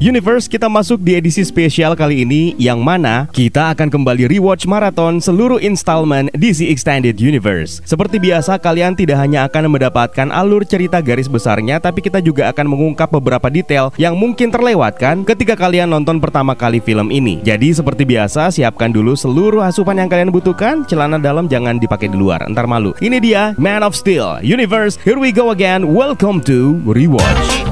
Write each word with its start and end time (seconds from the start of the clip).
Universe 0.00 0.48
kita 0.48 0.64
masuk 0.64 1.04
di 1.04 1.12
edisi 1.12 1.44
spesial 1.44 1.92
kali 1.92 2.24
ini 2.24 2.56
yang 2.56 2.80
mana 2.80 3.28
kita 3.36 3.68
akan 3.76 3.92
kembali 3.92 4.32
rewatch 4.32 4.64
maraton 4.64 5.20
seluruh 5.20 5.60
installment 5.60 6.32
DC 6.32 6.72
Extended 6.72 7.20
Universe. 7.20 7.84
Seperti 7.84 8.16
biasa 8.16 8.56
kalian 8.56 8.96
tidak 8.96 9.20
hanya 9.20 9.44
akan 9.44 9.68
mendapatkan 9.68 10.32
alur 10.32 10.64
cerita 10.64 11.04
garis 11.04 11.28
besarnya 11.28 11.76
tapi 11.84 12.00
kita 12.00 12.24
juga 12.24 12.48
akan 12.48 12.72
mengungkap 12.72 13.12
beberapa 13.12 13.52
detail 13.52 13.92
yang 14.00 14.16
mungkin 14.16 14.48
terlewatkan 14.48 15.20
ketika 15.20 15.52
kalian 15.52 15.92
nonton 15.92 16.16
pertama 16.16 16.56
kali 16.56 16.80
film 16.80 17.12
ini. 17.12 17.36
Jadi 17.44 17.68
seperti 17.76 18.08
biasa 18.08 18.48
siapkan 18.48 18.88
dulu 18.88 19.12
seluruh 19.12 19.60
asupan 19.60 20.00
yang 20.00 20.08
kalian 20.08 20.32
butuhkan, 20.32 20.80
celana 20.88 21.20
dalam 21.20 21.44
jangan 21.44 21.76
dipakai 21.76 22.08
di 22.08 22.16
luar, 22.16 22.40
entar 22.48 22.64
malu. 22.64 22.96
Ini 23.04 23.20
dia 23.20 23.52
Man 23.60 23.84
of 23.84 23.92
Steel 23.92 24.40
Universe. 24.40 24.96
Here 25.04 25.20
we 25.20 25.28
go 25.28 25.52
again. 25.52 25.92
Welcome 25.92 26.40
to 26.48 26.80
Rewatch. 26.88 27.69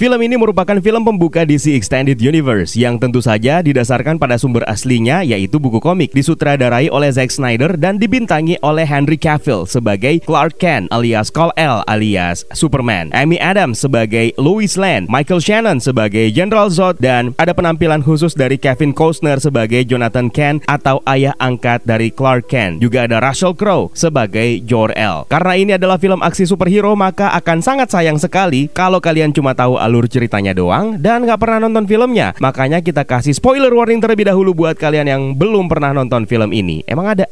Film 0.00 0.16
ini 0.24 0.40
merupakan 0.40 0.80
film 0.80 1.04
pembuka 1.04 1.44
DC 1.44 1.76
Extended 1.76 2.16
Universe 2.24 2.72
yang 2.72 2.96
tentu 2.96 3.20
saja 3.20 3.60
didasarkan 3.60 4.16
pada 4.16 4.40
sumber 4.40 4.64
aslinya 4.64 5.20
yaitu 5.20 5.60
buku 5.60 5.76
komik 5.76 6.16
disutradarai 6.16 6.88
oleh 6.88 7.12
Zack 7.12 7.28
Snyder 7.28 7.76
dan 7.76 8.00
dibintangi 8.00 8.56
oleh 8.64 8.88
Henry 8.88 9.20
Cavill 9.20 9.68
sebagai 9.68 10.24
Clark 10.24 10.56
Kent 10.56 10.88
alias 10.88 11.28
Kal-El 11.28 11.84
alias 11.84 12.48
Superman, 12.56 13.12
Amy 13.12 13.36
Adams 13.44 13.84
sebagai 13.84 14.32
Lois 14.40 14.80
Lane, 14.80 15.04
Michael 15.04 15.44
Shannon 15.44 15.84
sebagai 15.84 16.32
General 16.32 16.72
Zod 16.72 16.96
dan 16.96 17.36
ada 17.36 17.52
penampilan 17.52 18.00
khusus 18.00 18.32
dari 18.32 18.56
Kevin 18.56 18.96
Costner 18.96 19.36
sebagai 19.36 19.84
Jonathan 19.84 20.32
Kent 20.32 20.64
atau 20.64 21.04
ayah 21.12 21.36
angkat 21.36 21.84
dari 21.84 22.08
Clark 22.08 22.48
Kent. 22.48 22.80
Juga 22.80 23.04
ada 23.04 23.20
Russell 23.20 23.52
Crowe 23.52 23.92
sebagai 23.92 24.64
Jor-El. 24.64 25.28
Karena 25.28 25.52
ini 25.60 25.76
adalah 25.76 26.00
film 26.00 26.24
aksi 26.24 26.48
superhero 26.48 26.96
maka 26.96 27.36
akan 27.36 27.60
sangat 27.60 27.92
sayang 27.92 28.16
sekali 28.16 28.72
kalau 28.72 28.96
kalian 28.96 29.36
cuma 29.36 29.52
tahu 29.52 29.89
alur 29.90 30.06
ceritanya 30.06 30.54
doang 30.54 31.02
dan 31.02 31.26
nggak 31.26 31.42
pernah 31.42 31.66
nonton 31.66 31.90
filmnya. 31.90 32.38
Makanya 32.38 32.78
kita 32.78 33.02
kasih 33.02 33.34
spoiler 33.34 33.74
warning 33.74 33.98
terlebih 33.98 34.30
dahulu 34.30 34.54
buat 34.54 34.78
kalian 34.78 35.10
yang 35.10 35.22
belum 35.34 35.66
pernah 35.66 35.90
nonton 35.90 36.30
film 36.30 36.54
ini. 36.54 36.86
Emang 36.86 37.10
ada? 37.10 37.26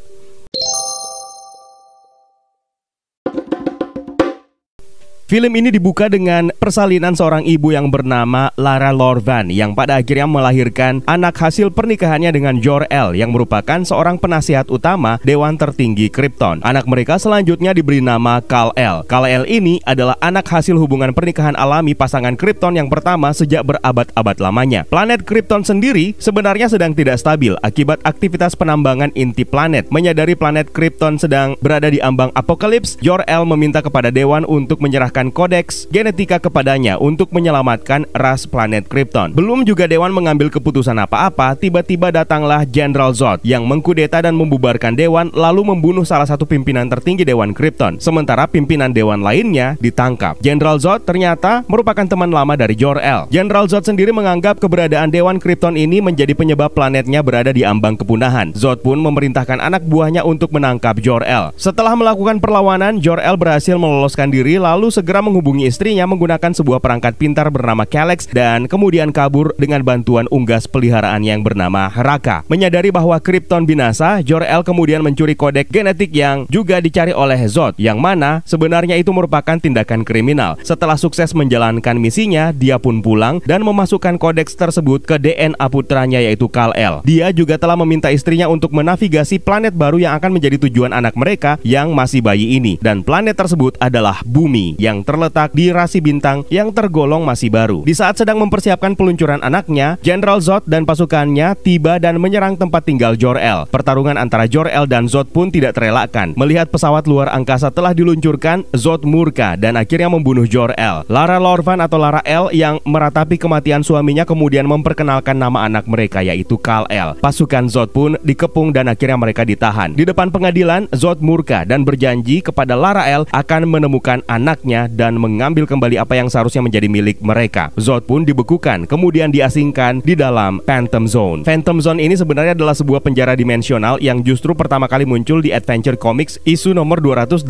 Film 5.29 5.53
ini 5.61 5.69
dibuka 5.69 6.09
dengan 6.09 6.49
persalinan 6.57 7.13
seorang 7.13 7.45
ibu 7.45 7.69
yang 7.69 7.93
bernama 7.93 8.49
Lara 8.57 8.97
Lorvan 8.97 9.53
yang 9.53 9.77
pada 9.77 10.01
akhirnya 10.01 10.25
melahirkan 10.25 11.05
anak 11.05 11.37
hasil 11.37 11.69
pernikahannya 11.69 12.33
dengan 12.33 12.57
Jor-El 12.65 13.13
yang 13.13 13.37
merupakan 13.37 13.85
seorang 13.85 14.17
penasihat 14.17 14.65
utama 14.73 15.21
Dewan 15.21 15.61
Tertinggi 15.61 16.09
Krypton. 16.09 16.65
Anak 16.65 16.89
mereka 16.89 17.21
selanjutnya 17.21 17.77
diberi 17.77 18.01
nama 18.01 18.41
Kal-El. 18.41 19.05
Kal-El 19.05 19.45
ini 19.53 19.85
adalah 19.85 20.17
anak 20.25 20.49
hasil 20.49 20.81
hubungan 20.81 21.13
pernikahan 21.13 21.61
alami 21.61 21.93
pasangan 21.93 22.33
Krypton 22.33 22.81
yang 22.81 22.89
pertama 22.89 23.29
sejak 23.37 23.69
berabad-abad 23.69 24.37
lamanya. 24.41 24.89
Planet 24.89 25.29
Krypton 25.29 25.61
sendiri 25.61 26.17
sebenarnya 26.17 26.73
sedang 26.73 26.97
tidak 26.97 27.21
stabil 27.21 27.53
akibat 27.61 28.01
aktivitas 28.09 28.57
penambangan 28.57 29.13
inti 29.13 29.45
planet. 29.45 29.93
Menyadari 29.93 30.33
planet 30.33 30.73
Krypton 30.73 31.21
sedang 31.21 31.53
berada 31.61 31.93
di 31.93 32.01
ambang 32.01 32.33
apokalips, 32.33 32.97
Jor-El 33.05 33.45
meminta 33.45 33.85
kepada 33.85 34.09
Dewan 34.09 34.49
untuk 34.49 34.81
menyerahkan 34.81 35.18
menyerahkan 35.19 35.35
kodeks 35.35 35.91
genetika 35.91 36.39
kepadanya 36.39 36.95
untuk 37.03 37.35
menyelamatkan 37.35 38.07
ras 38.15 38.47
planet 38.47 38.87
Krypton. 38.87 39.35
Belum 39.35 39.67
juga 39.67 39.91
Dewan 39.91 40.15
mengambil 40.15 40.47
keputusan 40.47 40.95
apa-apa, 40.95 41.59
tiba-tiba 41.59 42.15
datanglah 42.15 42.63
General 42.63 43.11
Zod 43.11 43.43
yang 43.43 43.67
mengkudeta 43.67 44.23
dan 44.23 44.39
membubarkan 44.39 44.95
Dewan 44.95 45.35
lalu 45.35 45.75
membunuh 45.75 46.07
salah 46.07 46.23
satu 46.23 46.47
pimpinan 46.47 46.87
tertinggi 46.87 47.27
Dewan 47.27 47.51
Krypton. 47.51 47.99
Sementara 47.99 48.47
pimpinan 48.47 48.95
Dewan 48.95 49.27
lainnya 49.27 49.75
ditangkap. 49.83 50.39
General 50.39 50.79
Zod 50.79 51.03
ternyata 51.03 51.67
merupakan 51.67 52.07
teman 52.07 52.31
lama 52.31 52.55
dari 52.55 52.79
Jor-El. 52.79 53.27
General 53.35 53.67
Zod 53.67 53.91
sendiri 53.91 54.15
menganggap 54.15 54.63
keberadaan 54.63 55.11
Dewan 55.11 55.43
Krypton 55.43 55.75
ini 55.75 55.99
menjadi 55.99 56.31
penyebab 56.39 56.79
planetnya 56.79 57.27
berada 57.27 57.51
di 57.51 57.67
ambang 57.67 57.99
kepunahan. 57.99 58.55
Zod 58.55 58.87
pun 58.87 59.03
memerintahkan 59.03 59.59
anak 59.59 59.83
buahnya 59.83 60.23
untuk 60.23 60.55
menangkap 60.55 61.03
Jor-El. 61.03 61.51
Setelah 61.59 61.99
melakukan 61.99 62.39
perlawanan, 62.39 63.03
Jor-El 63.03 63.35
berhasil 63.35 63.75
meloloskan 63.75 64.31
diri 64.31 64.63
lalu 64.63 64.95
segera 64.95 65.08
segera 65.09 65.25
menghubungi 65.25 65.65
istrinya 65.65 66.05
menggunakan 66.05 66.53
sebuah 66.53 66.85
perangkat 66.85 67.17
pintar 67.17 67.49
bernama 67.49 67.89
Kalex 67.89 68.29
dan 68.29 68.69
kemudian 68.69 69.09
kabur 69.09 69.57
dengan 69.57 69.81
bantuan 69.81 70.29
unggas 70.29 70.69
peliharaan 70.69 71.25
yang 71.25 71.41
bernama 71.41 71.89
Raka. 71.89 72.45
Menyadari 72.45 72.93
bahwa 72.93 73.17
Krypton 73.17 73.65
binasa, 73.65 74.21
Jor-El 74.21 74.61
kemudian 74.69 75.01
mencuri 75.01 75.33
kodek 75.33 75.73
genetik 75.73 76.13
yang 76.13 76.45
juga 76.53 76.85
dicari 76.85 77.17
oleh 77.17 77.41
Zod, 77.49 77.81
yang 77.81 77.97
mana 77.97 78.45
sebenarnya 78.45 79.01
itu 79.01 79.09
merupakan 79.09 79.57
tindakan 79.57 80.05
kriminal. 80.05 80.61
Setelah 80.61 81.01
sukses 81.01 81.33
menjalankan 81.33 81.97
misinya, 81.97 82.53
dia 82.53 82.77
pun 82.77 83.01
pulang 83.01 83.41
dan 83.49 83.65
memasukkan 83.65 84.21
kodeks 84.21 84.61
tersebut 84.61 85.09
ke 85.09 85.17
DNA 85.17 85.65
putranya 85.73 86.21
yaitu 86.21 86.53
Kal-El. 86.53 87.01
Dia 87.09 87.33
juga 87.33 87.57
telah 87.57 87.81
meminta 87.81 88.13
istrinya 88.13 88.45
untuk 88.53 88.77
menavigasi 88.77 89.41
planet 89.41 89.73
baru 89.73 90.05
yang 90.05 90.21
akan 90.21 90.37
menjadi 90.37 90.69
tujuan 90.69 90.93
anak 90.93 91.17
mereka 91.17 91.57
yang 91.65 91.97
masih 91.97 92.21
bayi 92.21 92.61
ini. 92.61 92.77
Dan 92.77 93.01
planet 93.01 93.41
tersebut 93.41 93.73
adalah 93.81 94.21
Bumi 94.29 94.77
yang 94.77 94.98
yang 94.99 95.07
terletak 95.07 95.55
di 95.55 95.71
rasi 95.71 96.03
bintang 96.03 96.43
yang 96.51 96.75
tergolong 96.75 97.23
masih 97.23 97.55
baru. 97.55 97.87
Di 97.87 97.95
saat 97.95 98.19
sedang 98.19 98.43
mempersiapkan 98.43 98.99
peluncuran 98.99 99.39
anaknya, 99.47 99.95
Jenderal 100.03 100.43
Zod 100.43 100.67
dan 100.67 100.83
pasukannya 100.83 101.55
tiba 101.63 102.03
dan 102.03 102.19
menyerang 102.19 102.59
tempat 102.59 102.83
tinggal 102.83 103.15
Jor-El. 103.15 103.71
Pertarungan 103.71 104.19
antara 104.19 104.51
Jor-El 104.51 104.91
dan 104.91 105.07
Zod 105.07 105.31
pun 105.31 105.55
tidak 105.55 105.79
terelakkan. 105.79 106.35
Melihat 106.35 106.67
pesawat 106.75 107.07
luar 107.07 107.31
angkasa 107.31 107.71
telah 107.71 107.95
diluncurkan, 107.95 108.67
Zod 108.75 109.07
murka 109.07 109.55
dan 109.55 109.79
akhirnya 109.79 110.11
membunuh 110.11 110.51
Jor-El. 110.51 111.07
Lara 111.07 111.39
Lorvan 111.39 111.79
atau 111.79 112.03
Lara 112.03 112.19
El 112.27 112.51
yang 112.51 112.83
meratapi 112.83 113.39
kematian 113.39 113.87
suaminya 113.87 114.27
kemudian 114.27 114.67
memperkenalkan 114.67 115.39
nama 115.39 115.71
anak 115.71 115.87
mereka 115.87 116.27
yaitu 116.27 116.59
Kal-El. 116.59 117.15
Pasukan 117.23 117.71
Zod 117.71 117.95
pun 117.95 118.19
dikepung 118.27 118.75
dan 118.75 118.91
akhirnya 118.91 119.15
mereka 119.15 119.47
ditahan. 119.47 119.95
Di 119.95 120.03
depan 120.03 120.35
pengadilan, 120.35 120.91
Zod 120.91 121.23
murka 121.23 121.63
dan 121.63 121.87
berjanji 121.87 122.43
kepada 122.43 122.75
Lara 122.75 123.07
El 123.07 123.29
akan 123.31 123.63
menemukan 123.69 124.25
anaknya 124.27 124.88
dan 124.97 125.21
mengambil 125.21 125.69
kembali 125.69 126.01
apa 126.01 126.17
yang 126.17 126.33
seharusnya 126.33 126.65
menjadi 126.65 126.89
milik 126.89 127.21
mereka. 127.21 127.69
Zod 127.77 128.09
pun 128.09 128.25
dibekukan, 128.25 128.89
kemudian 128.89 129.29
diasingkan 129.29 130.01
di 130.01 130.17
dalam 130.17 130.65
Phantom 130.65 131.05
Zone. 131.05 131.41
Phantom 131.45 131.83
Zone 131.83 132.01
ini 132.01 132.17
sebenarnya 132.17 132.57
adalah 132.57 132.73
sebuah 132.73 133.05
penjara 133.05 133.37
dimensional 133.37 134.01
yang 134.01 134.25
justru 134.25 134.57
pertama 134.57 134.89
kali 134.89 135.05
muncul 135.05 135.45
di 135.45 135.53
Adventure 135.53 135.99
Comics 135.99 136.41
isu 136.49 136.73
nomor 136.73 137.03
283 137.05 137.45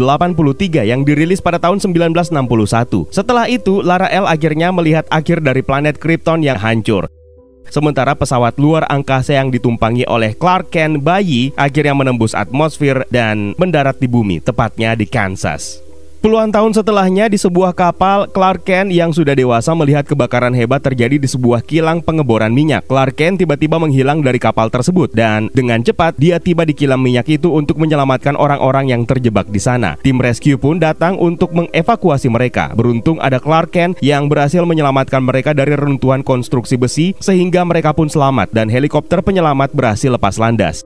yang 0.89 1.07
dirilis 1.07 1.39
pada 1.39 1.63
tahun 1.63 1.79
1961. 1.79 3.15
Setelah 3.15 3.47
itu, 3.47 3.81
Lara 3.85 4.11
L 4.11 4.27
akhirnya 4.27 4.75
melihat 4.75 5.07
akhir 5.13 5.45
dari 5.45 5.63
planet 5.63 6.01
Krypton 6.03 6.43
yang 6.43 6.59
hancur. 6.59 7.07
Sementara 7.69 8.17
pesawat 8.17 8.57
luar 8.57 8.89
angkasa 8.89 9.37
yang 9.37 9.53
ditumpangi 9.53 10.09
oleh 10.09 10.33
Clark 10.33 10.73
Kent 10.73 11.05
bayi 11.05 11.53
akhirnya 11.53 11.93
menembus 11.93 12.33
atmosfer 12.33 13.05
dan 13.13 13.53
mendarat 13.61 14.01
di 14.01 14.09
bumi, 14.09 14.41
tepatnya 14.41 14.97
di 14.97 15.05
Kansas. 15.05 15.88
Puluhan 16.19 16.51
tahun 16.51 16.75
setelahnya 16.75 17.31
di 17.31 17.39
sebuah 17.39 17.79
kapal, 17.79 18.27
Clark 18.35 18.67
Kent 18.67 18.91
yang 18.91 19.15
sudah 19.15 19.39
dewasa 19.39 19.71
melihat 19.71 20.03
kebakaran 20.03 20.51
hebat 20.51 20.83
terjadi 20.83 21.15
di 21.15 21.31
sebuah 21.31 21.63
kilang 21.63 22.03
pengeboran 22.03 22.51
minyak. 22.51 22.91
Clark 22.91 23.15
Kent 23.15 23.39
tiba-tiba 23.39 23.79
menghilang 23.79 24.19
dari 24.19 24.43
kapal 24.43 24.67
tersebut 24.67 25.15
dan 25.15 25.47
dengan 25.55 25.79
cepat 25.79 26.19
dia 26.19 26.43
tiba 26.43 26.67
di 26.67 26.75
kilang 26.75 26.99
minyak 26.99 27.31
itu 27.31 27.55
untuk 27.55 27.79
menyelamatkan 27.79 28.35
orang-orang 28.35 28.91
yang 28.91 29.07
terjebak 29.07 29.47
di 29.47 29.63
sana. 29.63 29.95
Tim 30.03 30.19
rescue 30.19 30.59
pun 30.59 30.83
datang 30.83 31.15
untuk 31.23 31.55
mengevakuasi 31.55 32.27
mereka. 32.27 32.75
Beruntung 32.75 33.23
ada 33.23 33.39
Clark 33.39 33.71
Kent 33.71 34.03
yang 34.03 34.27
berhasil 34.27 34.67
menyelamatkan 34.67 35.23
mereka 35.23 35.55
dari 35.55 35.79
reruntuhan 35.79 36.27
konstruksi 36.27 36.75
besi 36.75 37.15
sehingga 37.23 37.63
mereka 37.63 37.95
pun 37.95 38.11
selamat 38.11 38.51
dan 38.51 38.67
helikopter 38.67 39.23
penyelamat 39.23 39.71
berhasil 39.71 40.11
lepas 40.11 40.35
landas. 40.35 40.83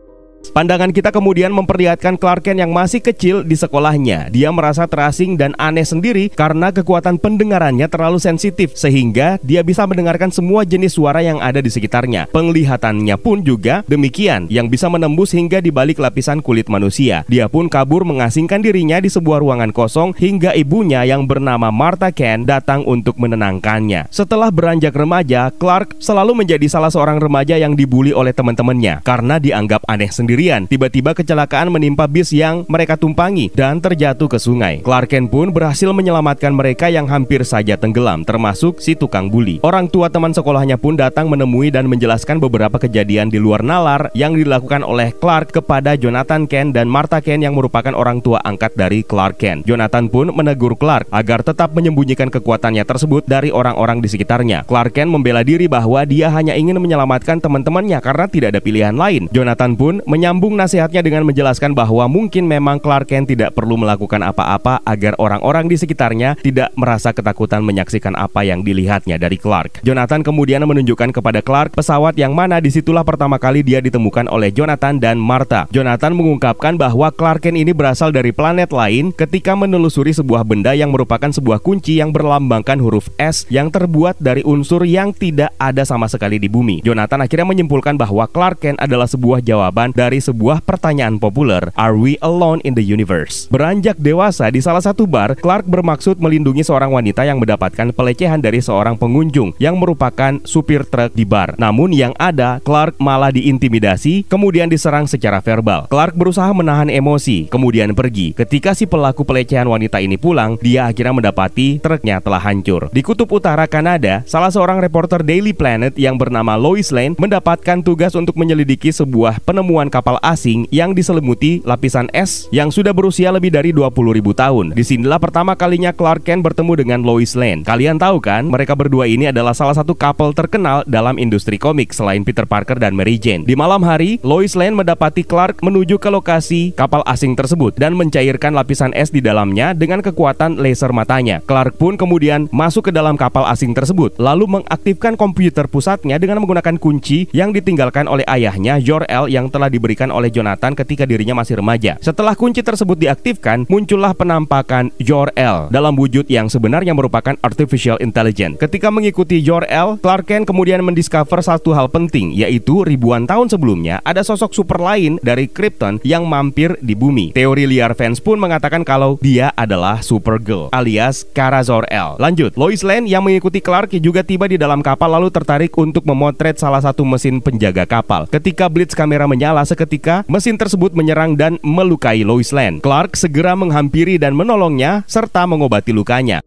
Pandangan 0.50 0.90
kita 0.90 1.14
kemudian 1.14 1.54
memperlihatkan 1.54 2.18
Clark 2.18 2.50
Kent 2.50 2.58
yang 2.58 2.74
masih 2.74 2.98
kecil 2.98 3.46
di 3.46 3.54
sekolahnya. 3.54 4.26
Dia 4.34 4.50
merasa 4.50 4.90
terasing 4.90 5.38
dan 5.38 5.54
aneh 5.54 5.86
sendiri 5.86 6.26
karena 6.34 6.74
kekuatan 6.74 7.22
pendengarannya 7.22 7.86
terlalu 7.86 8.18
sensitif 8.18 8.74
sehingga 8.74 9.38
dia 9.46 9.62
bisa 9.62 9.86
mendengarkan 9.86 10.34
semua 10.34 10.66
jenis 10.66 10.98
suara 10.98 11.22
yang 11.22 11.38
ada 11.38 11.62
di 11.62 11.70
sekitarnya. 11.70 12.26
Penglihatannya 12.34 13.14
pun 13.22 13.46
juga 13.46 13.86
demikian 13.86 14.50
yang 14.50 14.66
bisa 14.66 14.90
menembus 14.90 15.30
hingga 15.30 15.62
di 15.62 15.70
balik 15.70 16.02
lapisan 16.02 16.42
kulit 16.42 16.66
manusia. 16.66 17.22
Dia 17.30 17.46
pun 17.46 17.70
kabur 17.70 18.02
mengasingkan 18.02 18.58
dirinya 18.58 18.98
di 18.98 19.08
sebuah 19.08 19.38
ruangan 19.38 19.70
kosong 19.70 20.18
hingga 20.18 20.58
ibunya 20.58 21.06
yang 21.06 21.30
bernama 21.30 21.70
Martha 21.70 22.10
Kent 22.10 22.50
datang 22.50 22.82
untuk 22.82 23.14
menenangkannya. 23.22 24.10
Setelah 24.10 24.50
beranjak 24.50 24.96
remaja, 24.96 25.54
Clark 25.54 26.02
selalu 26.02 26.42
menjadi 26.42 26.66
salah 26.66 26.90
seorang 26.90 27.22
remaja 27.22 27.54
yang 27.54 27.78
dibully 27.78 28.10
oleh 28.10 28.34
teman-temannya 28.34 29.04
karena 29.06 29.38
dianggap 29.38 29.84
aneh 29.86 30.08
sendiri 30.08 30.31
sendirian. 30.32 30.64
Tiba-tiba 30.64 31.12
kecelakaan 31.12 31.68
menimpa 31.68 32.08
bis 32.08 32.32
yang 32.32 32.64
mereka 32.64 32.96
tumpangi 32.96 33.52
dan 33.52 33.84
terjatuh 33.84 34.32
ke 34.32 34.40
sungai. 34.40 34.80
Clark 34.80 35.12
Kent 35.12 35.28
pun 35.28 35.52
berhasil 35.52 35.92
menyelamatkan 35.92 36.56
mereka 36.56 36.88
yang 36.88 37.04
hampir 37.04 37.44
saja 37.44 37.76
tenggelam, 37.76 38.24
termasuk 38.24 38.80
si 38.80 38.96
tukang 38.96 39.28
bully. 39.28 39.60
Orang 39.60 39.92
tua 39.92 40.08
teman 40.08 40.32
sekolahnya 40.32 40.80
pun 40.80 40.96
datang 40.96 41.28
menemui 41.28 41.68
dan 41.68 41.84
menjelaskan 41.84 42.40
beberapa 42.40 42.80
kejadian 42.80 43.28
di 43.28 43.36
luar 43.36 43.60
nalar 43.60 44.08
yang 44.16 44.32
dilakukan 44.32 44.80
oleh 44.80 45.12
Clark 45.12 45.52
kepada 45.52 46.00
Jonathan 46.00 46.48
Kent 46.48 46.80
dan 46.80 46.88
Martha 46.88 47.20
Kent 47.20 47.44
yang 47.44 47.52
merupakan 47.52 47.92
orang 47.92 48.24
tua 48.24 48.40
angkat 48.40 48.72
dari 48.72 49.04
Clark 49.04 49.36
Kent. 49.36 49.68
Jonathan 49.68 50.08
pun 50.08 50.32
menegur 50.32 50.80
Clark 50.80 51.12
agar 51.12 51.44
tetap 51.44 51.76
menyembunyikan 51.76 52.32
kekuatannya 52.32 52.88
tersebut 52.88 53.28
dari 53.28 53.52
orang-orang 53.52 54.00
di 54.00 54.08
sekitarnya. 54.08 54.64
Clark 54.64 54.96
Kent 54.96 55.12
membela 55.12 55.44
diri 55.44 55.68
bahwa 55.68 56.00
dia 56.08 56.32
hanya 56.32 56.56
ingin 56.56 56.80
menyelamatkan 56.80 57.36
teman-temannya 57.36 58.00
karena 58.00 58.24
tidak 58.32 58.48
ada 58.56 58.60
pilihan 58.64 58.96
lain. 58.96 59.28
Jonathan 59.28 59.76
pun 59.76 60.00
menyambung 60.22 60.54
nasihatnya 60.54 61.02
dengan 61.02 61.26
menjelaskan 61.26 61.74
bahwa 61.74 62.06
mungkin 62.06 62.46
memang 62.46 62.78
Clark 62.78 63.10
Kent 63.10 63.34
tidak 63.34 63.58
perlu 63.58 63.74
melakukan 63.74 64.22
apa-apa 64.22 64.78
agar 64.86 65.18
orang-orang 65.18 65.66
di 65.66 65.74
sekitarnya 65.74 66.38
tidak 66.38 66.70
merasa 66.78 67.10
ketakutan 67.10 67.58
menyaksikan 67.66 68.14
apa 68.14 68.46
yang 68.46 68.62
dilihatnya 68.62 69.18
dari 69.18 69.34
Clark. 69.34 69.82
Jonathan 69.82 70.22
kemudian 70.22 70.62
menunjukkan 70.62 71.10
kepada 71.10 71.42
Clark 71.42 71.74
pesawat 71.74 72.14
yang 72.14 72.38
mana 72.38 72.62
di 72.62 72.70
situlah 72.70 73.02
pertama 73.02 73.34
kali 73.42 73.66
dia 73.66 73.82
ditemukan 73.82 74.30
oleh 74.30 74.54
Jonathan 74.54 75.02
dan 75.02 75.18
Martha. 75.18 75.66
Jonathan 75.74 76.14
mengungkapkan 76.14 76.78
bahwa 76.78 77.10
Clark 77.10 77.42
Kent 77.42 77.58
ini 77.58 77.74
berasal 77.74 78.14
dari 78.14 78.30
planet 78.30 78.70
lain 78.70 79.10
ketika 79.10 79.58
menelusuri 79.58 80.14
sebuah 80.14 80.46
benda 80.46 80.70
yang 80.70 80.94
merupakan 80.94 81.34
sebuah 81.34 81.58
kunci 81.58 81.98
yang 81.98 82.14
berlambangkan 82.14 82.78
huruf 82.78 83.10
S 83.18 83.42
yang 83.50 83.74
terbuat 83.74 84.22
dari 84.22 84.46
unsur 84.46 84.86
yang 84.86 85.10
tidak 85.10 85.50
ada 85.58 85.82
sama 85.82 86.06
sekali 86.06 86.38
di 86.38 86.46
bumi. 86.46 86.78
Jonathan 86.86 87.26
akhirnya 87.26 87.50
menyimpulkan 87.50 87.98
bahwa 87.98 88.30
Clark 88.30 88.62
Kent 88.62 88.78
adalah 88.78 89.10
sebuah 89.10 89.42
jawaban 89.42 89.90
dari 89.90 90.11
sebuah 90.18 90.60
pertanyaan 90.66 91.16
populer, 91.16 91.70
Are 91.78 91.94
we 91.94 92.18
alone 92.20 92.58
in 92.66 92.74
the 92.74 92.82
universe? 92.82 93.46
Beranjak 93.48 93.96
dewasa 94.02 94.50
di 94.50 94.58
salah 94.58 94.82
satu 94.82 95.06
bar, 95.06 95.38
Clark 95.38 95.70
bermaksud 95.70 96.18
melindungi 96.18 96.66
seorang 96.66 96.90
wanita 96.90 97.22
yang 97.22 97.38
mendapatkan 97.38 97.94
pelecehan 97.94 98.42
dari 98.42 98.58
seorang 98.58 98.98
pengunjung 98.98 99.54
yang 99.62 99.78
merupakan 99.78 100.42
supir 100.42 100.82
truk 100.82 101.14
di 101.14 101.22
bar. 101.22 101.54
Namun 101.56 101.94
yang 101.94 102.12
ada, 102.18 102.58
Clark 102.66 102.98
malah 102.98 103.30
diintimidasi, 103.30 104.26
kemudian 104.26 104.66
diserang 104.66 105.06
secara 105.06 105.38
verbal. 105.38 105.86
Clark 105.86 106.18
berusaha 106.18 106.50
menahan 106.50 106.90
emosi, 106.90 107.46
kemudian 107.46 107.94
pergi. 107.94 108.34
Ketika 108.34 108.74
si 108.74 108.90
pelaku 108.90 109.22
pelecehan 109.22 109.70
wanita 109.70 110.02
ini 110.02 110.18
pulang, 110.18 110.58
dia 110.58 110.90
akhirnya 110.90 111.14
mendapati 111.14 111.78
truknya 111.78 112.18
telah 112.18 112.42
hancur. 112.42 112.90
Di 112.90 113.06
kutub 113.06 113.30
utara 113.30 113.70
Kanada, 113.70 114.26
salah 114.26 114.50
seorang 114.50 114.82
reporter 114.82 115.22
Daily 115.22 115.54
Planet 115.54 115.94
yang 115.94 116.18
bernama 116.18 116.58
Lois 116.58 116.90
Lane 116.90 117.14
mendapatkan 117.14 117.78
tugas 117.86 118.18
untuk 118.18 118.34
menyelidiki 118.34 118.90
sebuah 118.90 119.38
penemuan 119.46 119.86
kapal 119.86 120.01
asing 120.22 120.66
yang 120.74 120.96
diselimuti 120.96 121.62
lapisan 121.62 122.10
es 122.10 122.50
yang 122.50 122.74
sudah 122.74 122.90
berusia 122.90 123.30
lebih 123.30 123.54
dari 123.54 123.70
20 123.70 123.92
ribu 124.16 124.32
tahun. 124.34 124.74
Di 124.74 124.82
sinilah 124.82 125.22
pertama 125.22 125.54
kalinya 125.54 125.94
Clark 125.94 126.26
Kent 126.26 126.42
bertemu 126.42 126.72
dengan 126.78 127.00
Lois 127.06 127.38
Lane. 127.38 127.62
Kalian 127.62 128.00
tahu 128.00 128.18
kan, 128.18 128.48
mereka 128.48 128.74
berdua 128.74 129.06
ini 129.06 129.28
adalah 129.30 129.52
salah 129.52 129.76
satu 129.76 129.92
couple 129.92 130.32
terkenal 130.32 130.82
dalam 130.88 131.20
industri 131.20 131.60
komik 131.60 131.92
selain 131.92 132.26
Peter 132.26 132.48
Parker 132.48 132.80
dan 132.80 132.96
Mary 132.96 133.20
Jane. 133.20 133.44
Di 133.44 133.54
malam 133.54 133.84
hari, 133.84 134.18
Lois 134.24 134.56
Lane 134.56 134.74
mendapati 134.74 135.22
Clark 135.22 135.60
menuju 135.60 136.00
ke 136.00 136.08
lokasi 136.08 136.72
kapal 136.72 137.04
asing 137.04 137.36
tersebut 137.36 137.76
dan 137.76 137.94
mencairkan 137.94 138.56
lapisan 138.56 138.90
es 138.96 139.12
di 139.12 139.20
dalamnya 139.20 139.76
dengan 139.76 140.00
kekuatan 140.00 140.58
laser 140.58 140.90
matanya. 140.90 141.44
Clark 141.44 141.76
pun 141.76 141.94
kemudian 142.00 142.48
masuk 142.50 142.88
ke 142.88 142.92
dalam 142.94 143.14
kapal 143.14 143.44
asing 143.46 143.76
tersebut, 143.76 144.16
lalu 144.16 144.48
mengaktifkan 144.48 145.14
komputer 145.14 145.68
pusatnya 145.68 146.16
dengan 146.16 146.40
menggunakan 146.40 146.80
kunci 146.80 147.28
yang 147.30 147.52
ditinggalkan 147.52 148.08
oleh 148.08 148.24
ayahnya 148.26 148.80
Jor-El 148.80 149.28
yang 149.28 149.52
telah 149.52 149.68
diberikan 149.82 150.14
oleh 150.14 150.30
Jonathan 150.30 150.78
ketika 150.78 151.02
dirinya 151.02 151.42
masih 151.42 151.58
remaja. 151.58 151.98
Setelah 151.98 152.38
kunci 152.38 152.62
tersebut 152.62 152.94
diaktifkan, 152.94 153.66
muncullah 153.66 154.14
penampakan 154.14 154.94
Jor-El 155.02 155.74
dalam 155.74 155.98
wujud 155.98 156.30
yang 156.30 156.46
sebenarnya 156.46 156.94
merupakan 156.94 157.34
artificial 157.42 157.98
intelligence. 157.98 158.62
Ketika 158.62 158.94
mengikuti 158.94 159.42
Jor-El, 159.42 159.98
Clark 159.98 160.30
Kent 160.30 160.46
kemudian 160.46 160.86
mendiscover 160.86 161.42
satu 161.42 161.74
hal 161.74 161.90
penting, 161.90 162.30
yaitu 162.30 162.86
ribuan 162.86 163.26
tahun 163.26 163.50
sebelumnya 163.50 163.98
ada 164.06 164.22
sosok 164.22 164.54
super 164.54 164.78
lain 164.78 165.18
dari 165.18 165.50
Krypton 165.50 165.98
yang 166.06 166.30
mampir 166.30 166.78
di 166.78 166.94
bumi. 166.94 167.34
Teori 167.34 167.66
liar 167.66 167.98
fans 167.98 168.22
pun 168.22 168.38
mengatakan 168.38 168.86
kalau 168.86 169.18
dia 169.18 169.50
adalah 169.58 169.98
Supergirl 169.98 170.70
alias 170.70 171.26
Kara 171.34 171.58
Zor-El. 171.66 172.22
Lanjut, 172.22 172.54
Lois 172.54 172.86
Lane 172.86 173.10
yang 173.10 173.26
mengikuti 173.26 173.58
Clark 173.58 173.98
juga 173.98 174.22
tiba 174.22 174.46
di 174.46 174.54
dalam 174.54 174.78
kapal 174.78 175.10
lalu 175.10 175.32
tertarik 175.34 175.74
untuk 175.74 176.06
memotret 176.06 176.60
salah 176.60 176.78
satu 176.78 177.02
mesin 177.02 177.42
penjaga 177.42 177.82
kapal. 177.88 178.30
Ketika 178.30 178.70
blitz 178.70 178.94
kamera 178.94 179.26
menyala 179.26 179.64
seketika, 179.72 180.28
mesin 180.28 180.60
tersebut 180.60 180.92
menyerang 180.92 181.32
dan 181.32 181.56
melukai 181.64 182.20
Lois 182.20 182.52
Lane. 182.52 182.84
Clark 182.84 183.16
segera 183.16 183.56
menghampiri 183.56 184.20
dan 184.20 184.36
menolongnya 184.36 185.08
serta 185.08 185.48
mengobati 185.48 185.96
lukanya. 185.96 186.44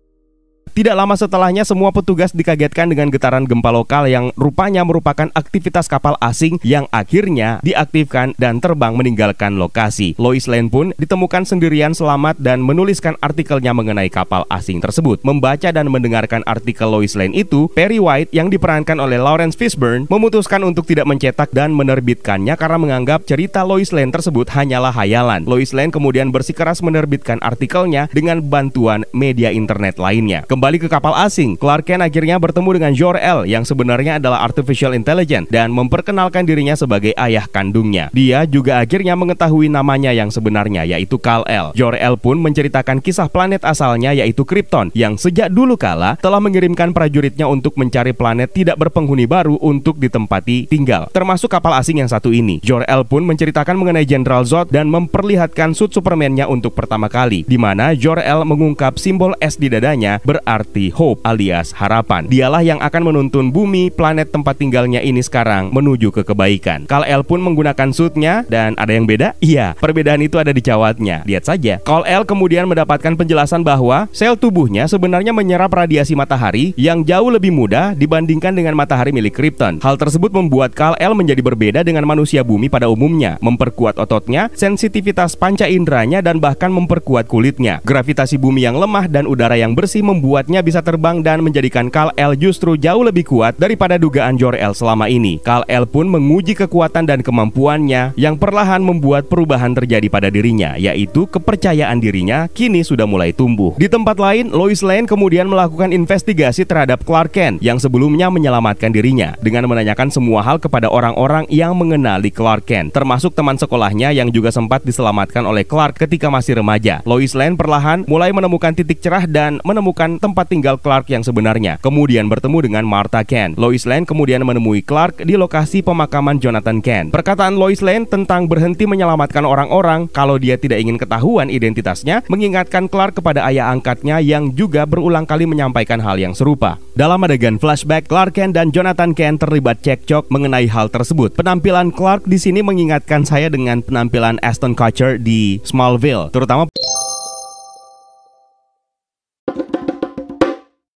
Tidak 0.76 0.92
lama 0.92 1.16
setelahnya 1.16 1.64
semua 1.64 1.96
petugas 1.96 2.36
dikagetkan 2.36 2.92
dengan 2.92 3.08
getaran 3.08 3.48
gempa 3.48 3.72
lokal 3.72 4.12
yang 4.12 4.36
rupanya 4.36 4.84
merupakan 4.84 5.32
aktivitas 5.32 5.88
kapal 5.88 6.20
asing 6.20 6.60
yang 6.68 6.84
akhirnya 6.92 7.64
diaktifkan 7.64 8.36
dan 8.36 8.60
terbang 8.60 8.92
meninggalkan 8.92 9.56
lokasi. 9.56 10.20
Lois 10.20 10.52
Lane 10.52 10.68
pun 10.68 10.92
ditemukan 11.00 11.48
sendirian 11.48 11.96
selamat 11.96 12.44
dan 12.44 12.60
menuliskan 12.60 13.16
artikelnya 13.24 13.72
mengenai 13.72 14.12
kapal 14.12 14.44
asing 14.52 14.84
tersebut. 14.84 15.24
Membaca 15.24 15.72
dan 15.72 15.88
mendengarkan 15.88 16.44
artikel 16.44 16.92
Lois 16.92 17.16
Lane 17.16 17.32
itu, 17.32 17.72
Perry 17.72 18.04
White 18.04 18.36
yang 18.36 18.52
diperankan 18.52 19.00
oleh 19.00 19.16
Lawrence 19.16 19.56
Fishburne 19.56 20.12
memutuskan 20.12 20.60
untuk 20.68 20.84
tidak 20.92 21.08
mencetak 21.08 21.56
dan 21.56 21.72
menerbitkannya 21.72 22.52
karena 22.60 22.76
menganggap 22.76 23.24
cerita 23.24 23.64
Lois 23.64 23.96
Lane 23.96 24.12
tersebut 24.12 24.52
hanyalah 24.52 24.92
hayalan. 24.92 25.48
Lois 25.48 25.72
Lane 25.72 25.96
kemudian 25.96 26.36
bersikeras 26.36 26.84
menerbitkan 26.84 27.40
artikelnya 27.40 28.12
dengan 28.12 28.44
bantuan 28.44 29.08
media 29.16 29.56
internet 29.56 30.04
lainnya. 30.04 30.44
Kembali 30.44 30.65
Kembali 30.66 30.82
ke 30.82 30.90
kapal 30.90 31.14
asing, 31.14 31.54
Clark 31.62 31.86
Kent 31.86 32.02
akhirnya 32.02 32.42
bertemu 32.42 32.70
dengan 32.74 32.90
Jor-El 32.98 33.46
yang 33.46 33.62
sebenarnya 33.62 34.18
adalah 34.18 34.42
artificial 34.42 34.98
intelligence 34.98 35.46
dan 35.54 35.70
memperkenalkan 35.70 36.42
dirinya 36.42 36.74
sebagai 36.74 37.14
ayah 37.22 37.46
kandungnya. 37.46 38.10
Dia 38.18 38.50
juga 38.50 38.82
akhirnya 38.82 39.14
mengetahui 39.14 39.70
namanya 39.70 40.10
yang 40.10 40.34
sebenarnya 40.34 40.82
yaitu 40.90 41.22
Kal-El. 41.22 41.70
Jor-El 41.78 42.18
pun 42.18 42.42
menceritakan 42.42 42.98
kisah 42.98 43.30
planet 43.30 43.62
asalnya 43.62 44.10
yaitu 44.18 44.42
Krypton 44.42 44.90
yang 44.98 45.22
sejak 45.22 45.54
dulu 45.54 45.78
kala 45.78 46.18
telah 46.18 46.42
mengirimkan 46.42 46.98
prajuritnya 46.98 47.46
untuk 47.46 47.78
mencari 47.78 48.18
planet 48.18 48.50
tidak 48.50 48.82
berpenghuni 48.82 49.30
baru 49.30 49.62
untuk 49.62 50.02
ditempati 50.02 50.66
tinggal, 50.66 51.14
termasuk 51.14 51.54
kapal 51.54 51.78
asing 51.78 52.02
yang 52.02 52.10
satu 52.10 52.34
ini. 52.34 52.58
Jor-El 52.66 53.06
pun 53.06 53.22
menceritakan 53.22 53.78
mengenai 53.78 54.10
General 54.10 54.42
Zod 54.42 54.74
dan 54.74 54.90
memperlihatkan 54.90 55.78
suit 55.78 55.94
Superman-nya 55.94 56.50
untuk 56.50 56.74
pertama 56.74 57.06
kali, 57.06 57.46
di 57.46 57.62
mana 57.62 57.94
Jor-El 57.94 58.42
mengungkap 58.50 58.98
simbol 58.98 59.38
S 59.38 59.62
di 59.62 59.70
dadanya 59.70 60.18
berarti 60.26 60.55
arti 60.56 60.88
hope 60.96 61.20
alias 61.28 61.76
harapan. 61.76 62.32
Dialah 62.32 62.64
yang 62.64 62.80
akan 62.80 63.02
menuntun 63.12 63.52
bumi, 63.52 63.92
planet 63.92 64.32
tempat 64.32 64.56
tinggalnya 64.56 65.04
ini 65.04 65.20
sekarang 65.20 65.76
menuju 65.76 66.16
ke 66.16 66.24
kebaikan. 66.24 66.88
Kal-El 66.88 67.28
pun 67.28 67.44
menggunakan 67.44 67.92
suitnya 67.92 68.48
dan 68.48 68.80
ada 68.80 68.96
yang 68.96 69.04
beda? 69.04 69.36
Iya, 69.44 69.76
perbedaan 69.76 70.24
itu 70.24 70.40
ada 70.40 70.56
di 70.56 70.64
cawatnya. 70.64 71.28
Lihat 71.28 71.44
saja. 71.44 71.84
Kal-El 71.84 72.24
kemudian 72.24 72.64
mendapatkan 72.72 73.20
penjelasan 73.20 73.68
bahwa 73.68 74.08
sel 74.16 74.40
tubuhnya 74.40 74.88
sebenarnya 74.88 75.36
menyerap 75.36 75.76
radiasi 75.76 76.16
matahari 76.16 76.72
yang 76.80 77.04
jauh 77.04 77.28
lebih 77.28 77.52
mudah 77.52 77.92
dibandingkan 77.98 78.56
dengan 78.56 78.80
matahari 78.80 79.12
milik 79.12 79.36
Krypton. 79.36 79.84
Hal 79.84 80.00
tersebut 80.00 80.32
membuat 80.32 80.72
Kal-El 80.72 81.12
menjadi 81.18 81.44
berbeda 81.44 81.84
dengan 81.84 82.08
manusia 82.08 82.46
bumi 82.46 82.72
pada 82.72 82.88
umumnya, 82.88 83.36
memperkuat 83.44 84.00
ototnya, 84.00 84.48
sensitivitas 84.56 85.36
panca 85.36 85.68
inderanya 85.68 86.24
dan 86.24 86.40
bahkan 86.40 86.72
memperkuat 86.72 87.28
kulitnya. 87.28 87.84
Gravitasi 87.84 88.40
bumi 88.40 88.64
yang 88.64 88.78
lemah 88.80 89.12
dan 89.12 89.26
udara 89.26 89.58
yang 89.60 89.74
bersih 89.74 90.06
membuat 90.06 90.45
membuatnya 90.46 90.62
bisa 90.62 90.86
terbang 90.86 91.26
dan 91.26 91.42
menjadikan 91.42 91.90
Kal-El 91.90 92.38
justru 92.38 92.78
jauh 92.78 93.02
lebih 93.02 93.26
kuat 93.26 93.58
daripada 93.58 93.98
dugaan 93.98 94.38
Jor-El 94.38 94.78
selama 94.78 95.10
ini. 95.10 95.42
Kal-El 95.42 95.90
pun 95.90 96.06
menguji 96.06 96.54
kekuatan 96.54 97.10
dan 97.10 97.26
kemampuannya 97.26 98.14
yang 98.14 98.38
perlahan 98.38 98.86
membuat 98.86 99.26
perubahan 99.26 99.74
terjadi 99.74 100.06
pada 100.06 100.30
dirinya, 100.30 100.78
yaitu 100.78 101.26
kepercayaan 101.26 101.98
dirinya 101.98 102.46
kini 102.54 102.86
sudah 102.86 103.10
mulai 103.10 103.34
tumbuh. 103.34 103.74
Di 103.82 103.90
tempat 103.90 104.22
lain, 104.22 104.54
Lois 104.54 104.86
Lane 104.86 105.10
kemudian 105.10 105.50
melakukan 105.50 105.90
investigasi 105.90 106.62
terhadap 106.62 107.02
Clark 107.02 107.34
Kent 107.34 107.66
yang 107.66 107.82
sebelumnya 107.82 108.30
menyelamatkan 108.30 108.94
dirinya 108.94 109.34
dengan 109.42 109.66
menanyakan 109.66 110.14
semua 110.14 110.46
hal 110.46 110.62
kepada 110.62 110.94
orang-orang 110.94 111.50
yang 111.50 111.74
mengenali 111.74 112.30
Clark 112.30 112.70
Kent, 112.70 112.94
termasuk 112.94 113.34
teman 113.34 113.58
sekolahnya 113.58 114.14
yang 114.14 114.30
juga 114.30 114.54
sempat 114.54 114.86
diselamatkan 114.86 115.42
oleh 115.42 115.66
Clark 115.66 115.98
ketika 116.06 116.30
masih 116.30 116.62
remaja. 116.62 117.02
Lois 117.02 117.34
Lane 117.34 117.58
perlahan 117.58 118.06
mulai 118.06 118.30
menemukan 118.30 118.78
titik 118.78 119.02
cerah 119.02 119.26
dan 119.26 119.58
menemukan 119.66 120.22
tempat 120.22 120.35
tempat 120.36 120.52
tinggal 120.52 120.76
Clark 120.76 121.08
yang 121.08 121.24
sebenarnya, 121.24 121.80
kemudian 121.80 122.28
bertemu 122.28 122.68
dengan 122.68 122.84
Martha 122.84 123.24
Kent. 123.24 123.56
Lois 123.56 123.88
Lane 123.88 124.04
kemudian 124.04 124.44
menemui 124.44 124.84
Clark 124.84 125.24
di 125.24 125.40
lokasi 125.40 125.80
pemakaman 125.80 126.44
Jonathan 126.44 126.84
Kent. 126.84 127.16
Perkataan 127.16 127.56
Lois 127.56 127.80
Lane 127.80 128.04
tentang 128.04 128.52
berhenti 128.52 128.84
menyelamatkan 128.84 129.48
orang-orang 129.48 130.12
kalau 130.12 130.36
dia 130.36 130.60
tidak 130.60 130.84
ingin 130.84 131.00
ketahuan 131.00 131.48
identitasnya 131.48 132.20
mengingatkan 132.28 132.92
Clark 132.92 133.24
kepada 133.24 133.48
ayah 133.48 133.72
angkatnya 133.72 134.20
yang 134.20 134.52
juga 134.52 134.84
berulang 134.84 135.24
kali 135.24 135.48
menyampaikan 135.48 136.04
hal 136.04 136.20
yang 136.20 136.36
serupa. 136.36 136.84
Dalam 137.00 137.24
adegan 137.24 137.56
flashback, 137.56 138.12
Clark 138.12 138.36
Kent 138.36 138.60
dan 138.60 138.76
Jonathan 138.76 139.16
Kent 139.16 139.40
terlibat 139.40 139.80
cekcok 139.88 140.28
mengenai 140.28 140.68
hal 140.68 140.92
tersebut. 140.92 141.32
Penampilan 141.40 141.96
Clark 141.96 142.28
di 142.28 142.36
sini 142.36 142.60
mengingatkan 142.60 143.24
saya 143.24 143.48
dengan 143.48 143.80
penampilan 143.80 144.36
Aston 144.44 144.76
Kutcher 144.76 145.16
di 145.16 145.64
Smallville, 145.64 146.28
terutama 146.36 146.68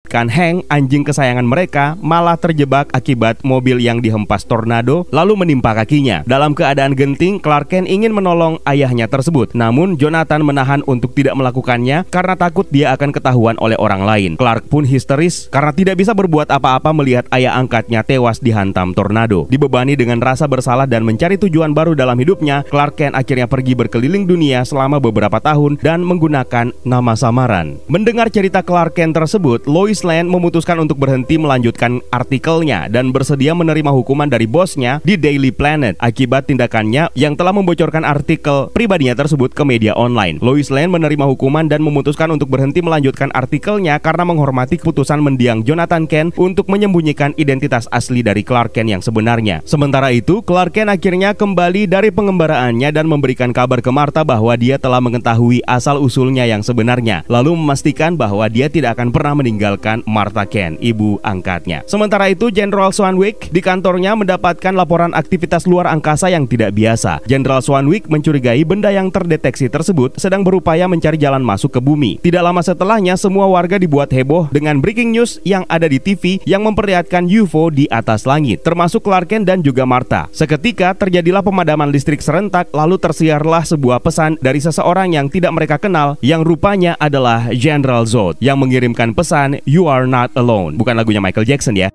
Kan 0.09 0.25
Hank, 0.25 0.65
anjing 0.73 1.05
kesayangan 1.05 1.45
mereka, 1.45 1.93
malah 2.01 2.33
terjebak 2.33 2.89
akibat 2.97 3.45
mobil 3.45 3.77
yang 3.77 4.01
dihempas 4.01 4.41
tornado 4.41 5.05
lalu 5.13 5.37
menimpa 5.37 5.77
kakinya. 5.77 6.25
Dalam 6.25 6.57
keadaan 6.57 6.97
genting, 6.97 7.37
Clark 7.37 7.69
Kent 7.69 7.85
ingin 7.85 8.09
menolong 8.09 8.57
ayahnya 8.65 9.05
tersebut. 9.05 9.53
Namun 9.53 10.01
Jonathan 10.01 10.41
menahan 10.41 10.81
untuk 10.89 11.13
tidak 11.13 11.37
melakukannya 11.37 12.09
karena 12.09 12.33
takut 12.33 12.65
dia 12.73 12.89
akan 12.97 13.13
ketahuan 13.13 13.53
oleh 13.61 13.77
orang 13.77 14.01
lain. 14.01 14.31
Clark 14.33 14.65
pun 14.65 14.81
histeris 14.81 15.45
karena 15.53 15.69
tidak 15.69 16.01
bisa 16.01 16.17
berbuat 16.17 16.49
apa-apa 16.49 16.89
melihat 16.89 17.29
ayah 17.29 17.53
angkatnya 17.53 18.01
tewas 18.01 18.41
dihantam 18.41 18.97
tornado. 18.97 19.45
Dibebani 19.45 19.93
dengan 19.93 20.17
rasa 20.17 20.49
bersalah 20.49 20.89
dan 20.89 21.05
mencari 21.05 21.37
tujuan 21.37 21.77
baru 21.77 21.93
dalam 21.93 22.17
hidupnya, 22.17 22.65
Clark 22.65 22.97
Kent 22.97 23.13
akhirnya 23.13 23.45
pergi 23.45 23.77
berkeliling 23.77 24.25
dunia 24.25 24.65
selama 24.65 24.97
beberapa 24.97 25.37
tahun 25.37 25.77
dan 25.85 26.01
menggunakan 26.01 26.73
nama 26.81 27.13
samaran. 27.13 27.77
Mendengar 27.85 28.33
cerita 28.33 28.65
Clark 28.65 28.97
Kent 28.97 29.13
tersebut, 29.13 29.69
Lois 29.69 29.98
Lane 30.05 30.29
memutuskan 30.29 30.77
untuk 30.79 31.01
berhenti 31.01 31.39
melanjutkan 31.41 32.03
artikelnya 32.13 32.91
dan 32.91 33.09
bersedia 33.09 33.57
menerima 33.57 33.89
hukuman 33.89 34.29
dari 34.29 34.45
bosnya 34.45 35.01
di 35.01 35.17
Daily 35.17 35.49
Planet 35.49 35.97
akibat 35.97 36.45
tindakannya 36.51 37.09
yang 37.17 37.33
telah 37.33 37.55
membocorkan 37.55 38.05
artikel 38.05 38.69
pribadinya 38.69 39.17
tersebut 39.17 39.57
ke 39.57 39.63
media 39.65 39.97
online. 39.97 40.37
Lois 40.43 40.69
Lane 40.69 40.93
menerima 40.93 41.25
hukuman 41.25 41.65
dan 41.65 41.81
memutuskan 41.81 42.29
untuk 42.29 42.53
berhenti 42.53 42.85
melanjutkan 42.85 43.33
artikelnya 43.33 43.97
karena 43.97 44.29
menghormati 44.29 44.77
keputusan 44.77 45.17
mendiang 45.17 45.65
Jonathan 45.65 46.05
Kent 46.05 46.37
untuk 46.37 46.69
menyembunyikan 46.69 47.33
identitas 47.35 47.89
asli 47.89 48.21
dari 48.21 48.45
Clark 48.45 48.77
Kent 48.77 48.93
yang 48.93 49.01
sebenarnya. 49.01 49.65
Sementara 49.65 50.13
itu, 50.13 50.45
Clark 50.45 50.77
Kent 50.77 50.93
akhirnya 50.93 51.33
kembali 51.33 51.89
dari 51.89 52.13
pengembaraannya 52.13 52.93
dan 52.93 53.09
memberikan 53.09 53.49
kabar 53.49 53.81
ke 53.81 53.89
Martha 53.89 54.21
bahwa 54.21 54.53
dia 54.53 54.77
telah 54.77 55.01
mengetahui 55.01 55.65
asal-usulnya 55.65 56.45
yang 56.45 56.61
sebenarnya, 56.61 57.25
lalu 57.25 57.57
memastikan 57.57 58.13
bahwa 58.13 58.45
dia 58.45 58.69
tidak 58.69 58.93
akan 58.93 59.09
pernah 59.09 59.33
meninggalkan 59.33 59.88
menyalahkan 59.89 60.05
Martha 60.05 60.45
Ken, 60.45 60.77
ibu 60.77 61.17
angkatnya. 61.25 61.81
Sementara 61.89 62.29
itu, 62.29 62.53
Jenderal 62.53 62.93
Swanwick 62.93 63.49
di 63.49 63.61
kantornya 63.63 64.13
mendapatkan 64.13 64.73
laporan 64.77 65.17
aktivitas 65.17 65.65
luar 65.65 65.89
angkasa 65.89 66.29
yang 66.29 66.45
tidak 66.45 66.77
biasa. 66.77 67.23
Jenderal 67.25 67.65
Swanwick 67.65 68.05
mencurigai 68.05 68.61
benda 68.65 68.93
yang 68.93 69.09
terdeteksi 69.09 69.65
tersebut 69.71 70.17
sedang 70.21 70.45
berupaya 70.45 70.85
mencari 70.85 71.17
jalan 71.17 71.41
masuk 71.41 71.73
ke 71.73 71.81
bumi. 71.81 72.21
Tidak 72.21 72.41
lama 72.43 72.61
setelahnya, 72.61 73.17
semua 73.17 73.49
warga 73.49 73.81
dibuat 73.81 74.13
heboh 74.13 74.51
dengan 74.53 74.77
breaking 74.77 75.09
news 75.09 75.41
yang 75.41 75.65
ada 75.71 75.89
di 75.89 75.97
TV 75.97 76.37
yang 76.45 76.61
memperlihatkan 76.65 77.25
UFO 77.25 77.73
di 77.73 77.89
atas 77.89 78.29
langit, 78.29 78.61
termasuk 78.61 79.01
Clark 79.01 79.31
Kent 79.31 79.49
dan 79.49 79.59
juga 79.65 79.87
Martha. 79.87 80.29
Seketika 80.35 80.93
terjadilah 80.93 81.41
pemadaman 81.41 81.89
listrik 81.89 82.21
serentak, 82.21 82.69
lalu 82.75 83.01
tersiarlah 83.01 83.65
sebuah 83.65 84.03
pesan 84.03 84.37
dari 84.41 84.61
seseorang 84.61 85.15
yang 85.15 85.31
tidak 85.31 85.53
mereka 85.55 85.77
kenal, 85.81 86.19
yang 86.19 86.43
rupanya 86.43 86.93
adalah 86.99 87.49
General 87.55 88.03
Zod 88.05 88.37
yang 88.43 88.59
mengirimkan 88.59 89.15
pesan 89.15 89.61
You 89.79 89.87
Are 89.87 90.03
Not 90.03 90.35
Alone. 90.35 90.75
Bukan 90.75 90.99
lagunya 90.99 91.23
Michael 91.23 91.47
Jackson 91.47 91.79
ya. 91.79 91.87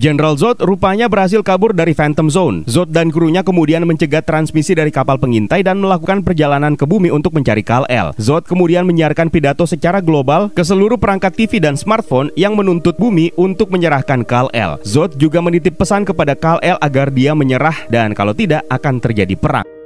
General 0.00 0.32
Zod 0.32 0.64
rupanya 0.64 1.12
berhasil 1.12 1.44
kabur 1.44 1.76
dari 1.76 1.92
Phantom 1.92 2.32
Zone. 2.32 2.64
Zod 2.64 2.88
dan 2.88 3.12
krunya 3.12 3.44
kemudian 3.44 3.84
mencegat 3.84 4.24
transmisi 4.24 4.72
dari 4.72 4.88
kapal 4.88 5.20
pengintai 5.20 5.60
dan 5.60 5.76
melakukan 5.76 6.24
perjalanan 6.24 6.72
ke 6.72 6.88
bumi 6.88 7.12
untuk 7.12 7.36
mencari 7.36 7.60
Kal-El. 7.60 8.16
Zod 8.16 8.48
kemudian 8.48 8.88
menyiarkan 8.88 9.28
pidato 9.28 9.68
secara 9.68 10.00
global 10.00 10.48
ke 10.48 10.64
seluruh 10.64 10.96
perangkat 10.96 11.36
TV 11.36 11.60
dan 11.60 11.76
smartphone 11.76 12.32
yang 12.32 12.56
menuntut 12.56 12.96
bumi 12.96 13.28
untuk 13.36 13.68
menyerahkan 13.68 14.24
Kal-El. 14.24 14.80
Zod 14.88 15.20
juga 15.20 15.44
menitip 15.44 15.76
pesan 15.76 16.08
kepada 16.08 16.32
Kal-El 16.32 16.80
agar 16.80 17.12
dia 17.12 17.36
menyerah 17.36 17.76
dan 17.92 18.16
kalau 18.16 18.32
tidak 18.32 18.64
akan 18.72 19.04
terjadi 19.04 19.36
perang. 19.36 19.79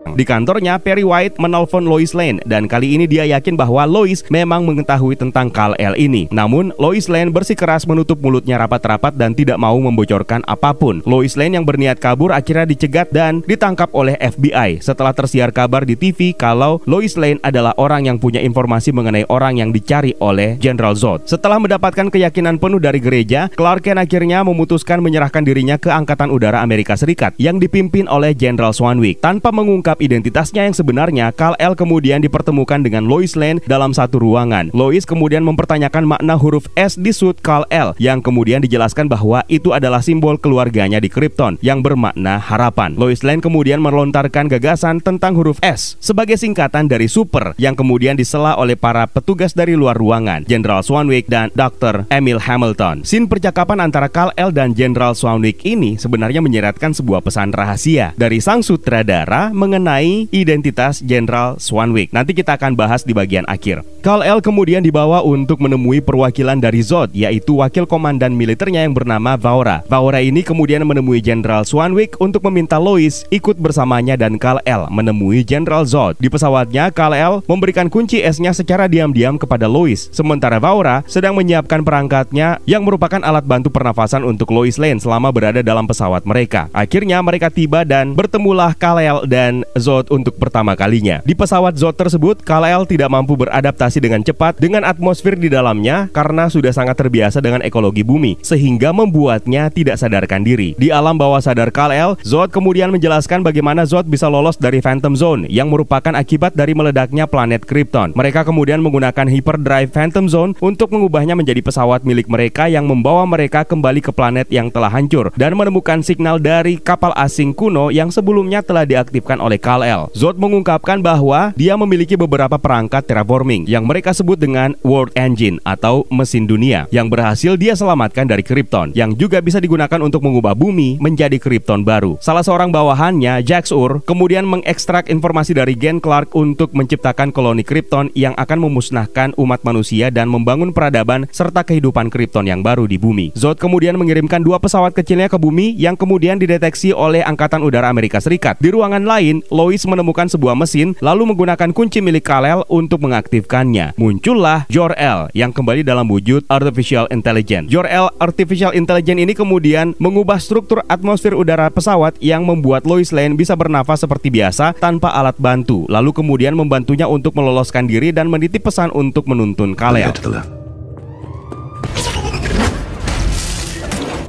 Di 0.00 0.24
kantornya, 0.24 0.80
Perry 0.80 1.04
White 1.04 1.36
menelpon 1.36 1.84
Lois 1.84 2.16
Lane 2.16 2.40
dan 2.48 2.64
kali 2.66 2.96
ini 2.96 3.04
dia 3.04 3.28
yakin 3.28 3.54
bahwa 3.54 3.84
Lois 3.84 4.24
memang 4.32 4.64
mengetahui 4.64 5.14
tentang 5.14 5.52
Kal-El 5.52 5.94
ini. 5.96 6.26
Namun, 6.32 6.72
Lois 6.80 7.06
Lane 7.06 7.30
bersikeras 7.30 7.84
menutup 7.84 8.18
mulutnya 8.18 8.58
rapat-rapat 8.58 9.14
dan 9.14 9.36
tidak 9.36 9.60
mau 9.60 9.76
membocorkan 9.76 10.40
apa 10.48 10.72
pun. 10.72 11.04
Lois 11.04 11.36
Lane 11.36 11.60
yang 11.60 11.66
berniat 11.68 12.00
kabur 12.00 12.32
akhirnya 12.32 12.64
dicegat 12.66 13.12
dan 13.12 13.44
ditangkap 13.44 13.92
oleh 13.92 14.16
FBI 14.18 14.80
setelah 14.80 15.12
tersiar 15.12 15.52
kabar 15.52 15.84
di 15.84 15.94
TV 15.94 16.32
kalau 16.34 16.80
Lois 16.88 17.14
Lane 17.14 17.42
adalah 17.44 17.76
orang 17.76 18.08
yang 18.08 18.16
punya 18.16 18.40
informasi 18.40 18.90
mengenai 18.96 19.28
orang 19.28 19.60
yang 19.60 19.70
dicari 19.70 20.16
oleh 20.18 20.56
General 20.56 20.96
Zod. 20.96 21.28
Setelah 21.28 21.60
mendapatkan 21.60 22.08
keyakinan 22.08 22.56
penuh 22.56 22.80
dari 22.80 22.98
gereja, 22.98 23.52
Clark 23.52 23.84
Kent 23.84 24.00
akhirnya 24.00 24.42
memutuskan 24.44 25.00
menyerahkan 25.00 25.44
dirinya 25.44 25.76
ke 25.76 25.88
Angkatan 25.92 26.32
Udara 26.32 26.64
Amerika 26.64 26.96
Serikat 26.96 27.36
yang 27.36 27.56
dipimpin 27.56 28.04
oleh 28.08 28.36
General 28.36 28.72
Swanwick 28.74 29.22
tanpa 29.22 29.48
mengungkap 29.48 29.89
mengungkap 29.90 30.06
identitasnya 30.06 30.70
yang 30.70 30.76
sebenarnya, 30.76 31.26
Kal-El 31.34 31.74
kemudian 31.74 32.22
dipertemukan 32.22 32.78
dengan 32.78 33.10
Lois 33.10 33.34
Lane 33.34 33.58
dalam 33.66 33.90
satu 33.90 34.22
ruangan. 34.22 34.70
Lois 34.70 35.02
kemudian 35.02 35.42
mempertanyakan 35.42 36.06
makna 36.06 36.38
huruf 36.38 36.70
S 36.78 36.94
di 36.94 37.10
suit 37.10 37.34
Kal-El 37.42 37.98
yang 37.98 38.22
kemudian 38.22 38.62
dijelaskan 38.62 39.10
bahwa 39.10 39.42
itu 39.50 39.74
adalah 39.74 39.98
simbol 39.98 40.38
keluarganya 40.38 41.02
di 41.02 41.10
Krypton 41.10 41.58
yang 41.58 41.82
bermakna 41.82 42.38
harapan. 42.38 42.94
Lois 42.94 43.26
Lane 43.26 43.42
kemudian 43.42 43.82
melontarkan 43.82 44.46
gagasan 44.46 45.02
tentang 45.02 45.34
huruf 45.34 45.58
S 45.58 45.98
sebagai 45.98 46.38
singkatan 46.38 46.86
dari 46.86 47.10
super 47.10 47.58
yang 47.58 47.74
kemudian 47.74 48.14
disela 48.14 48.54
oleh 48.54 48.78
para 48.78 49.10
petugas 49.10 49.58
dari 49.58 49.74
luar 49.74 49.98
ruangan, 49.98 50.46
Jenderal 50.46 50.86
Swanwick 50.86 51.26
dan 51.26 51.50
Dr. 51.58 52.06
Emil 52.14 52.38
Hamilton. 52.38 53.02
Sin 53.02 53.26
percakapan 53.26 53.82
antara 53.82 54.06
Kal-El 54.06 54.54
dan 54.54 54.70
Jenderal 54.70 55.18
Swanwick 55.18 55.66
ini 55.66 55.98
sebenarnya 55.98 56.38
menyeratkan 56.38 56.94
sebuah 56.94 57.26
pesan 57.26 57.50
rahasia 57.50 58.14
dari 58.14 58.38
sang 58.38 58.62
sutradara 58.62 59.50
mengenai 59.50 59.79
mengenai 59.80 60.28
identitas 60.28 61.00
Jenderal 61.00 61.56
Swanwick. 61.56 62.12
Nanti 62.12 62.36
kita 62.36 62.60
akan 62.60 62.76
bahas 62.76 63.00
di 63.00 63.16
bagian 63.16 63.48
akhir. 63.48 63.80
Kal-El 64.04 64.44
kemudian 64.44 64.84
dibawa 64.84 65.24
untuk 65.24 65.64
menemui 65.64 66.04
perwakilan 66.04 66.60
dari 66.60 66.84
Zod, 66.84 67.16
yaitu 67.16 67.56
wakil 67.64 67.88
komandan 67.88 68.36
militernya 68.36 68.84
yang 68.84 68.92
bernama 68.92 69.40
Vaora. 69.40 69.80
Vaora 69.88 70.20
ini 70.20 70.44
kemudian 70.44 70.84
menemui 70.84 71.24
Jenderal 71.24 71.64
Swanwick 71.64 72.20
untuk 72.20 72.44
meminta 72.48 72.76
Lois 72.76 73.24
ikut 73.32 73.56
bersamanya 73.56 74.20
dan 74.20 74.36
Kal-El 74.36 74.88
menemui 74.92 75.40
Jenderal 75.48 75.88
Zod. 75.88 76.20
Di 76.20 76.28
pesawatnya, 76.28 76.92
Kal-El 76.92 77.40
memberikan 77.48 77.88
kunci 77.88 78.20
esnya 78.20 78.52
secara 78.52 78.84
diam-diam 78.84 79.40
kepada 79.40 79.64
Lois, 79.64 80.12
sementara 80.12 80.60
Vaora 80.60 81.00
sedang 81.08 81.36
menyiapkan 81.36 81.80
perangkatnya 81.80 82.60
yang 82.68 82.84
merupakan 82.84 83.20
alat 83.24 83.48
bantu 83.48 83.72
pernafasan 83.72 84.28
untuk 84.28 84.52
Lois 84.52 84.76
Lane 84.76 85.00
selama 85.00 85.32
berada 85.32 85.64
dalam 85.64 85.88
pesawat 85.88 86.28
mereka. 86.28 86.68
Akhirnya 86.76 87.20
mereka 87.24 87.48
tiba 87.48 87.84
dan 87.84 88.16
bertemulah 88.16 88.72
Kal-El 88.76 89.28
dan 89.28 89.64
Zod 89.78 90.10
untuk 90.10 90.34
pertama 90.40 90.74
kalinya. 90.74 91.22
Di 91.22 91.38
pesawat 91.38 91.78
Zod 91.78 91.94
tersebut, 91.94 92.42
Kal-El 92.42 92.88
tidak 92.90 93.12
mampu 93.12 93.38
beradaptasi 93.38 94.02
dengan 94.02 94.26
cepat 94.26 94.58
dengan 94.58 94.82
atmosfer 94.82 95.38
di 95.38 95.46
dalamnya 95.46 96.10
karena 96.10 96.50
sudah 96.50 96.74
sangat 96.74 96.98
terbiasa 96.98 97.38
dengan 97.38 97.62
ekologi 97.62 98.02
bumi, 98.02 98.40
sehingga 98.42 98.90
membuatnya 98.90 99.70
tidak 99.70 100.00
sadarkan 100.00 100.42
diri. 100.42 100.74
Di 100.74 100.90
alam 100.90 101.14
bawah 101.14 101.38
sadar 101.38 101.70
Kal-El, 101.70 102.18
Zod 102.26 102.50
kemudian 102.50 102.90
menjelaskan 102.90 103.46
bagaimana 103.46 103.86
Zod 103.86 104.10
bisa 104.10 104.26
lolos 104.26 104.58
dari 104.58 104.82
Phantom 104.82 105.14
Zone 105.14 105.46
yang 105.46 105.70
merupakan 105.70 106.16
akibat 106.18 106.58
dari 106.58 106.74
meledaknya 106.74 107.30
planet 107.30 107.62
Krypton. 107.62 108.18
Mereka 108.18 108.42
kemudian 108.42 108.82
menggunakan 108.82 109.30
hyperdrive 109.30 109.94
Phantom 109.94 110.26
Zone 110.26 110.52
untuk 110.58 110.90
mengubahnya 110.90 111.38
menjadi 111.38 111.62
pesawat 111.62 112.02
milik 112.02 112.26
mereka 112.26 112.66
yang 112.66 112.90
membawa 112.90 113.22
mereka 113.28 113.62
kembali 113.62 114.02
ke 114.02 114.10
planet 114.10 114.50
yang 114.50 114.72
telah 114.72 114.90
hancur 114.90 115.30
dan 115.38 115.54
menemukan 115.54 116.02
signal 116.02 116.42
dari 116.42 116.80
kapal 116.80 117.14
asing 117.14 117.54
kuno 117.54 117.92
yang 117.94 118.08
sebelumnya 118.10 118.64
telah 118.64 118.82
diaktifkan 118.88 119.38
oleh 119.38 119.59
Kal-El. 119.60 120.08
Zod 120.16 120.40
mengungkapkan 120.40 121.04
bahwa 121.04 121.52
dia 121.54 121.76
memiliki 121.76 122.16
beberapa 122.16 122.56
perangkat 122.56 123.04
terraforming 123.04 123.68
yang 123.68 123.84
mereka 123.84 124.16
sebut 124.16 124.40
dengan 124.40 124.72
World 124.80 125.12
Engine 125.14 125.60
atau 125.68 126.08
mesin 126.08 126.48
dunia 126.48 126.88
yang 126.88 127.12
berhasil 127.12 127.60
dia 127.60 127.76
selamatkan 127.76 128.24
dari 128.24 128.40
Krypton 128.40 128.96
yang 128.96 129.12
juga 129.14 129.44
bisa 129.44 129.60
digunakan 129.60 130.00
untuk 130.00 130.24
mengubah 130.24 130.56
bumi 130.56 130.96
menjadi 130.98 131.36
Krypton 131.36 131.84
baru. 131.84 132.16
Salah 132.24 132.40
seorang 132.40 132.72
bawahannya, 132.72 133.44
Jax 133.44 133.70
Ur, 133.70 134.00
kemudian 134.08 134.48
mengekstrak 134.48 135.12
informasi 135.12 135.52
dari 135.52 135.76
Gen 135.76 136.00
Clark 136.00 136.32
untuk 136.32 136.72
menciptakan 136.72 137.28
koloni 137.30 137.60
Krypton 137.60 138.08
yang 138.16 138.32
akan 138.40 138.64
memusnahkan 138.64 139.36
umat 139.36 139.60
manusia 139.60 140.08
dan 140.08 140.32
membangun 140.32 140.72
peradaban 140.72 141.28
serta 141.28 141.60
kehidupan 141.60 142.08
Krypton 142.08 142.48
yang 142.48 142.64
baru 142.64 142.88
di 142.88 142.96
bumi. 142.96 143.36
Zod 143.36 143.60
kemudian 143.60 144.00
mengirimkan 144.00 144.40
dua 144.40 144.56
pesawat 144.56 144.96
kecilnya 144.96 145.28
ke 145.28 145.36
bumi 145.36 145.76
yang 145.76 145.98
kemudian 145.98 146.40
dideteksi 146.40 146.96
oleh 146.96 147.20
Angkatan 147.20 147.60
Udara 147.60 147.92
Amerika 147.92 148.22
Serikat. 148.22 148.56
Di 148.62 148.72
ruangan 148.72 149.04
lain, 149.04 149.44
Lois 149.50 149.82
menemukan 149.84 150.30
sebuah 150.30 150.54
mesin 150.54 150.94
lalu 151.02 151.26
menggunakan 151.26 151.74
kunci 151.74 151.98
milik 151.98 152.22
Kal-El 152.24 152.62
untuk 152.70 153.02
mengaktifkannya. 153.02 153.98
Muncullah 153.98 154.70
Jor-El 154.70 155.28
yang 155.34 155.50
kembali 155.50 155.82
dalam 155.82 156.06
wujud 156.06 156.46
artificial 156.46 157.10
intelligence. 157.10 157.66
Jor-El 157.68 158.14
artificial 158.22 158.70
intelligence 158.72 159.20
ini 159.20 159.34
kemudian 159.34 159.98
mengubah 159.98 160.38
struktur 160.38 160.86
atmosfer 160.86 161.34
udara 161.34 161.66
pesawat 161.68 162.14
yang 162.22 162.46
membuat 162.46 162.86
Lois 162.86 163.10
Lane 163.10 163.34
bisa 163.34 163.58
bernafas 163.58 164.06
seperti 164.06 164.30
biasa 164.30 164.78
tanpa 164.78 165.10
alat 165.10 165.34
bantu. 165.36 165.84
Lalu 165.90 166.14
kemudian 166.14 166.54
membantunya 166.54 167.10
untuk 167.10 167.34
meloloskan 167.34 167.90
diri 167.90 168.14
dan 168.14 168.30
menitip 168.30 168.70
pesan 168.70 168.94
untuk 168.94 169.26
menuntun 169.26 169.74
Kal-El. 169.74 170.59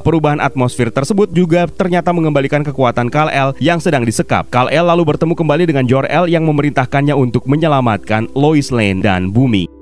Perubahan 0.02 0.42
atmosfer 0.42 0.90
tersebut 0.92 1.32
juga 1.32 1.70
ternyata 1.70 2.12
mengembalikan 2.12 2.66
kekuatan 2.66 3.08
Kal-El 3.08 3.56
yang 3.64 3.80
sedang 3.80 4.04
disekap. 4.04 4.50
Kal-El 4.52 4.90
lalu 4.90 5.08
bertemu 5.16 5.34
kembali 5.34 5.64
dengan 5.70 5.86
Jor-El 5.88 6.28
yang 6.28 6.44
memerintahkannya 6.44 7.16
untuk 7.16 7.48
menyelamatkan 7.48 8.28
Lois 8.36 8.70
Lane 8.74 9.00
dan 9.00 9.32
bumi. 9.32 9.81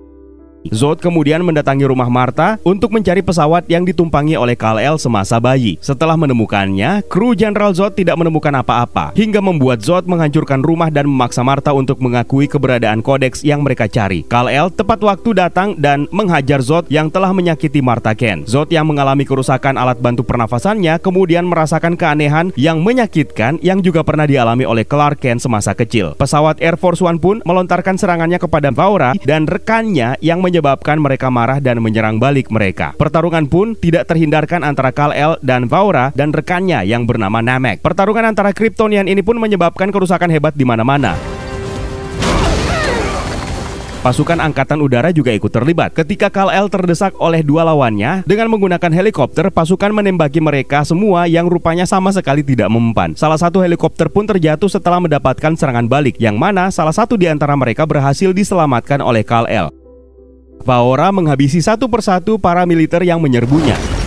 Zod 0.67 0.99
kemudian 0.99 1.39
mendatangi 1.39 1.87
rumah 1.87 2.11
Martha 2.11 2.59
untuk 2.67 2.91
mencari 2.91 3.23
pesawat 3.23 3.63
yang 3.71 3.87
ditumpangi 3.87 4.35
oleh 4.35 4.59
Kal-El 4.59 4.99
semasa 4.99 5.39
bayi. 5.39 5.79
Setelah 5.79 6.19
menemukannya, 6.19 7.07
kru 7.07 7.31
Jenderal 7.31 7.71
Zod 7.71 7.95
tidak 7.95 8.19
menemukan 8.19 8.51
apa-apa, 8.59 9.15
hingga 9.15 9.39
membuat 9.39 9.79
Zod 9.79 10.03
menghancurkan 10.11 10.59
rumah 10.59 10.91
dan 10.91 11.07
memaksa 11.07 11.47
Martha 11.47 11.71
untuk 11.71 12.03
mengakui 12.03 12.51
keberadaan 12.51 12.99
kodeks 12.99 13.47
yang 13.47 13.63
mereka 13.63 13.87
cari. 13.87 14.27
Kal-El 14.27 14.67
tepat 14.75 14.99
waktu 14.99 15.31
datang 15.31 15.79
dan 15.79 16.11
menghajar 16.11 16.59
Zod 16.59 16.91
yang 16.91 17.07
telah 17.07 17.31
menyakiti 17.31 17.79
Martha 17.79 18.11
Ken. 18.11 18.43
Zod 18.43 18.67
yang 18.67 18.83
mengalami 18.83 19.23
kerusakan 19.23 19.79
alat 19.79 20.03
bantu 20.03 20.27
pernafasannya 20.27 20.99
kemudian 20.99 21.47
merasakan 21.47 21.95
keanehan 21.95 22.51
yang 22.59 22.83
menyakitkan 22.83 23.63
yang 23.63 23.79
juga 23.79 24.03
pernah 24.03 24.27
dialami 24.27 24.67
oleh 24.67 24.83
Clark 24.83 25.23
Kent 25.23 25.39
semasa 25.39 25.71
kecil. 25.71 26.19
Pesawat 26.19 26.59
Air 26.59 26.75
Force 26.75 26.99
One 26.99 27.15
pun 27.15 27.39
melontarkan 27.47 27.95
serangannya 27.95 28.43
kepada 28.43 28.75
Vaura 28.75 29.15
dan 29.23 29.47
rekannya 29.47 30.19
yang 30.19 30.43
menyebabkan 30.49 30.97
mereka 30.97 31.29
marah 31.29 31.61
dan 31.61 31.77
menyerang 31.79 32.17
balik 32.17 32.49
mereka. 32.49 32.97
Pertarungan 32.97 33.45
pun 33.45 33.77
tidak 33.77 34.09
terhindarkan 34.09 34.65
antara 34.65 34.89
Kal-El 34.89 35.37
dan 35.45 35.69
Vaura 35.69 36.09
dan 36.17 36.33
rekannya 36.33 36.81
yang 36.89 37.05
bernama 37.05 37.39
Namek. 37.39 37.85
Pertarungan 37.85 38.33
antara 38.33 38.49
Kryptonian 38.49 39.05
ini 39.05 39.21
pun 39.21 39.37
menyebabkan 39.37 39.93
kerusakan 39.93 40.33
hebat 40.33 40.57
di 40.57 40.65
mana-mana. 40.65 41.13
Pasukan 43.99 44.39
Angkatan 44.39 44.79
Udara 44.79 45.11
juga 45.11 45.35
ikut 45.35 45.51
terlibat. 45.51 45.91
Ketika 45.91 46.31
Kal-El 46.31 46.71
terdesak 46.71 47.11
oleh 47.19 47.43
dua 47.43 47.67
lawannya, 47.67 48.23
dengan 48.23 48.47
menggunakan 48.47 48.95
helikopter, 48.95 49.51
pasukan 49.51 49.91
menembaki 49.91 50.39
mereka 50.39 50.87
semua 50.87 51.27
yang 51.27 51.51
rupanya 51.51 51.83
sama 51.83 52.07
sekali 52.15 52.39
tidak 52.39 52.71
mempan. 52.71 53.11
Salah 53.19 53.35
satu 53.35 53.59
helikopter 53.59 54.07
pun 54.07 54.23
terjatuh 54.23 54.71
setelah 54.71 55.03
mendapatkan 55.03 55.51
serangan 55.51 55.91
balik, 55.91 56.15
yang 56.15 56.39
mana 56.39 56.71
salah 56.71 56.95
satu 56.95 57.19
di 57.19 57.27
antara 57.27 57.59
mereka 57.59 57.83
berhasil 57.83 58.31
diselamatkan 58.31 59.03
oleh 59.03 59.19
Kal-El. 59.19 59.78
Vaora 60.63 61.11
menghabisi 61.15 61.63
satu 61.63 61.87
persatu 61.87 62.35
para 62.35 62.67
militer 62.67 63.03
yang 63.07 63.23
menyerbunya. 63.23 63.98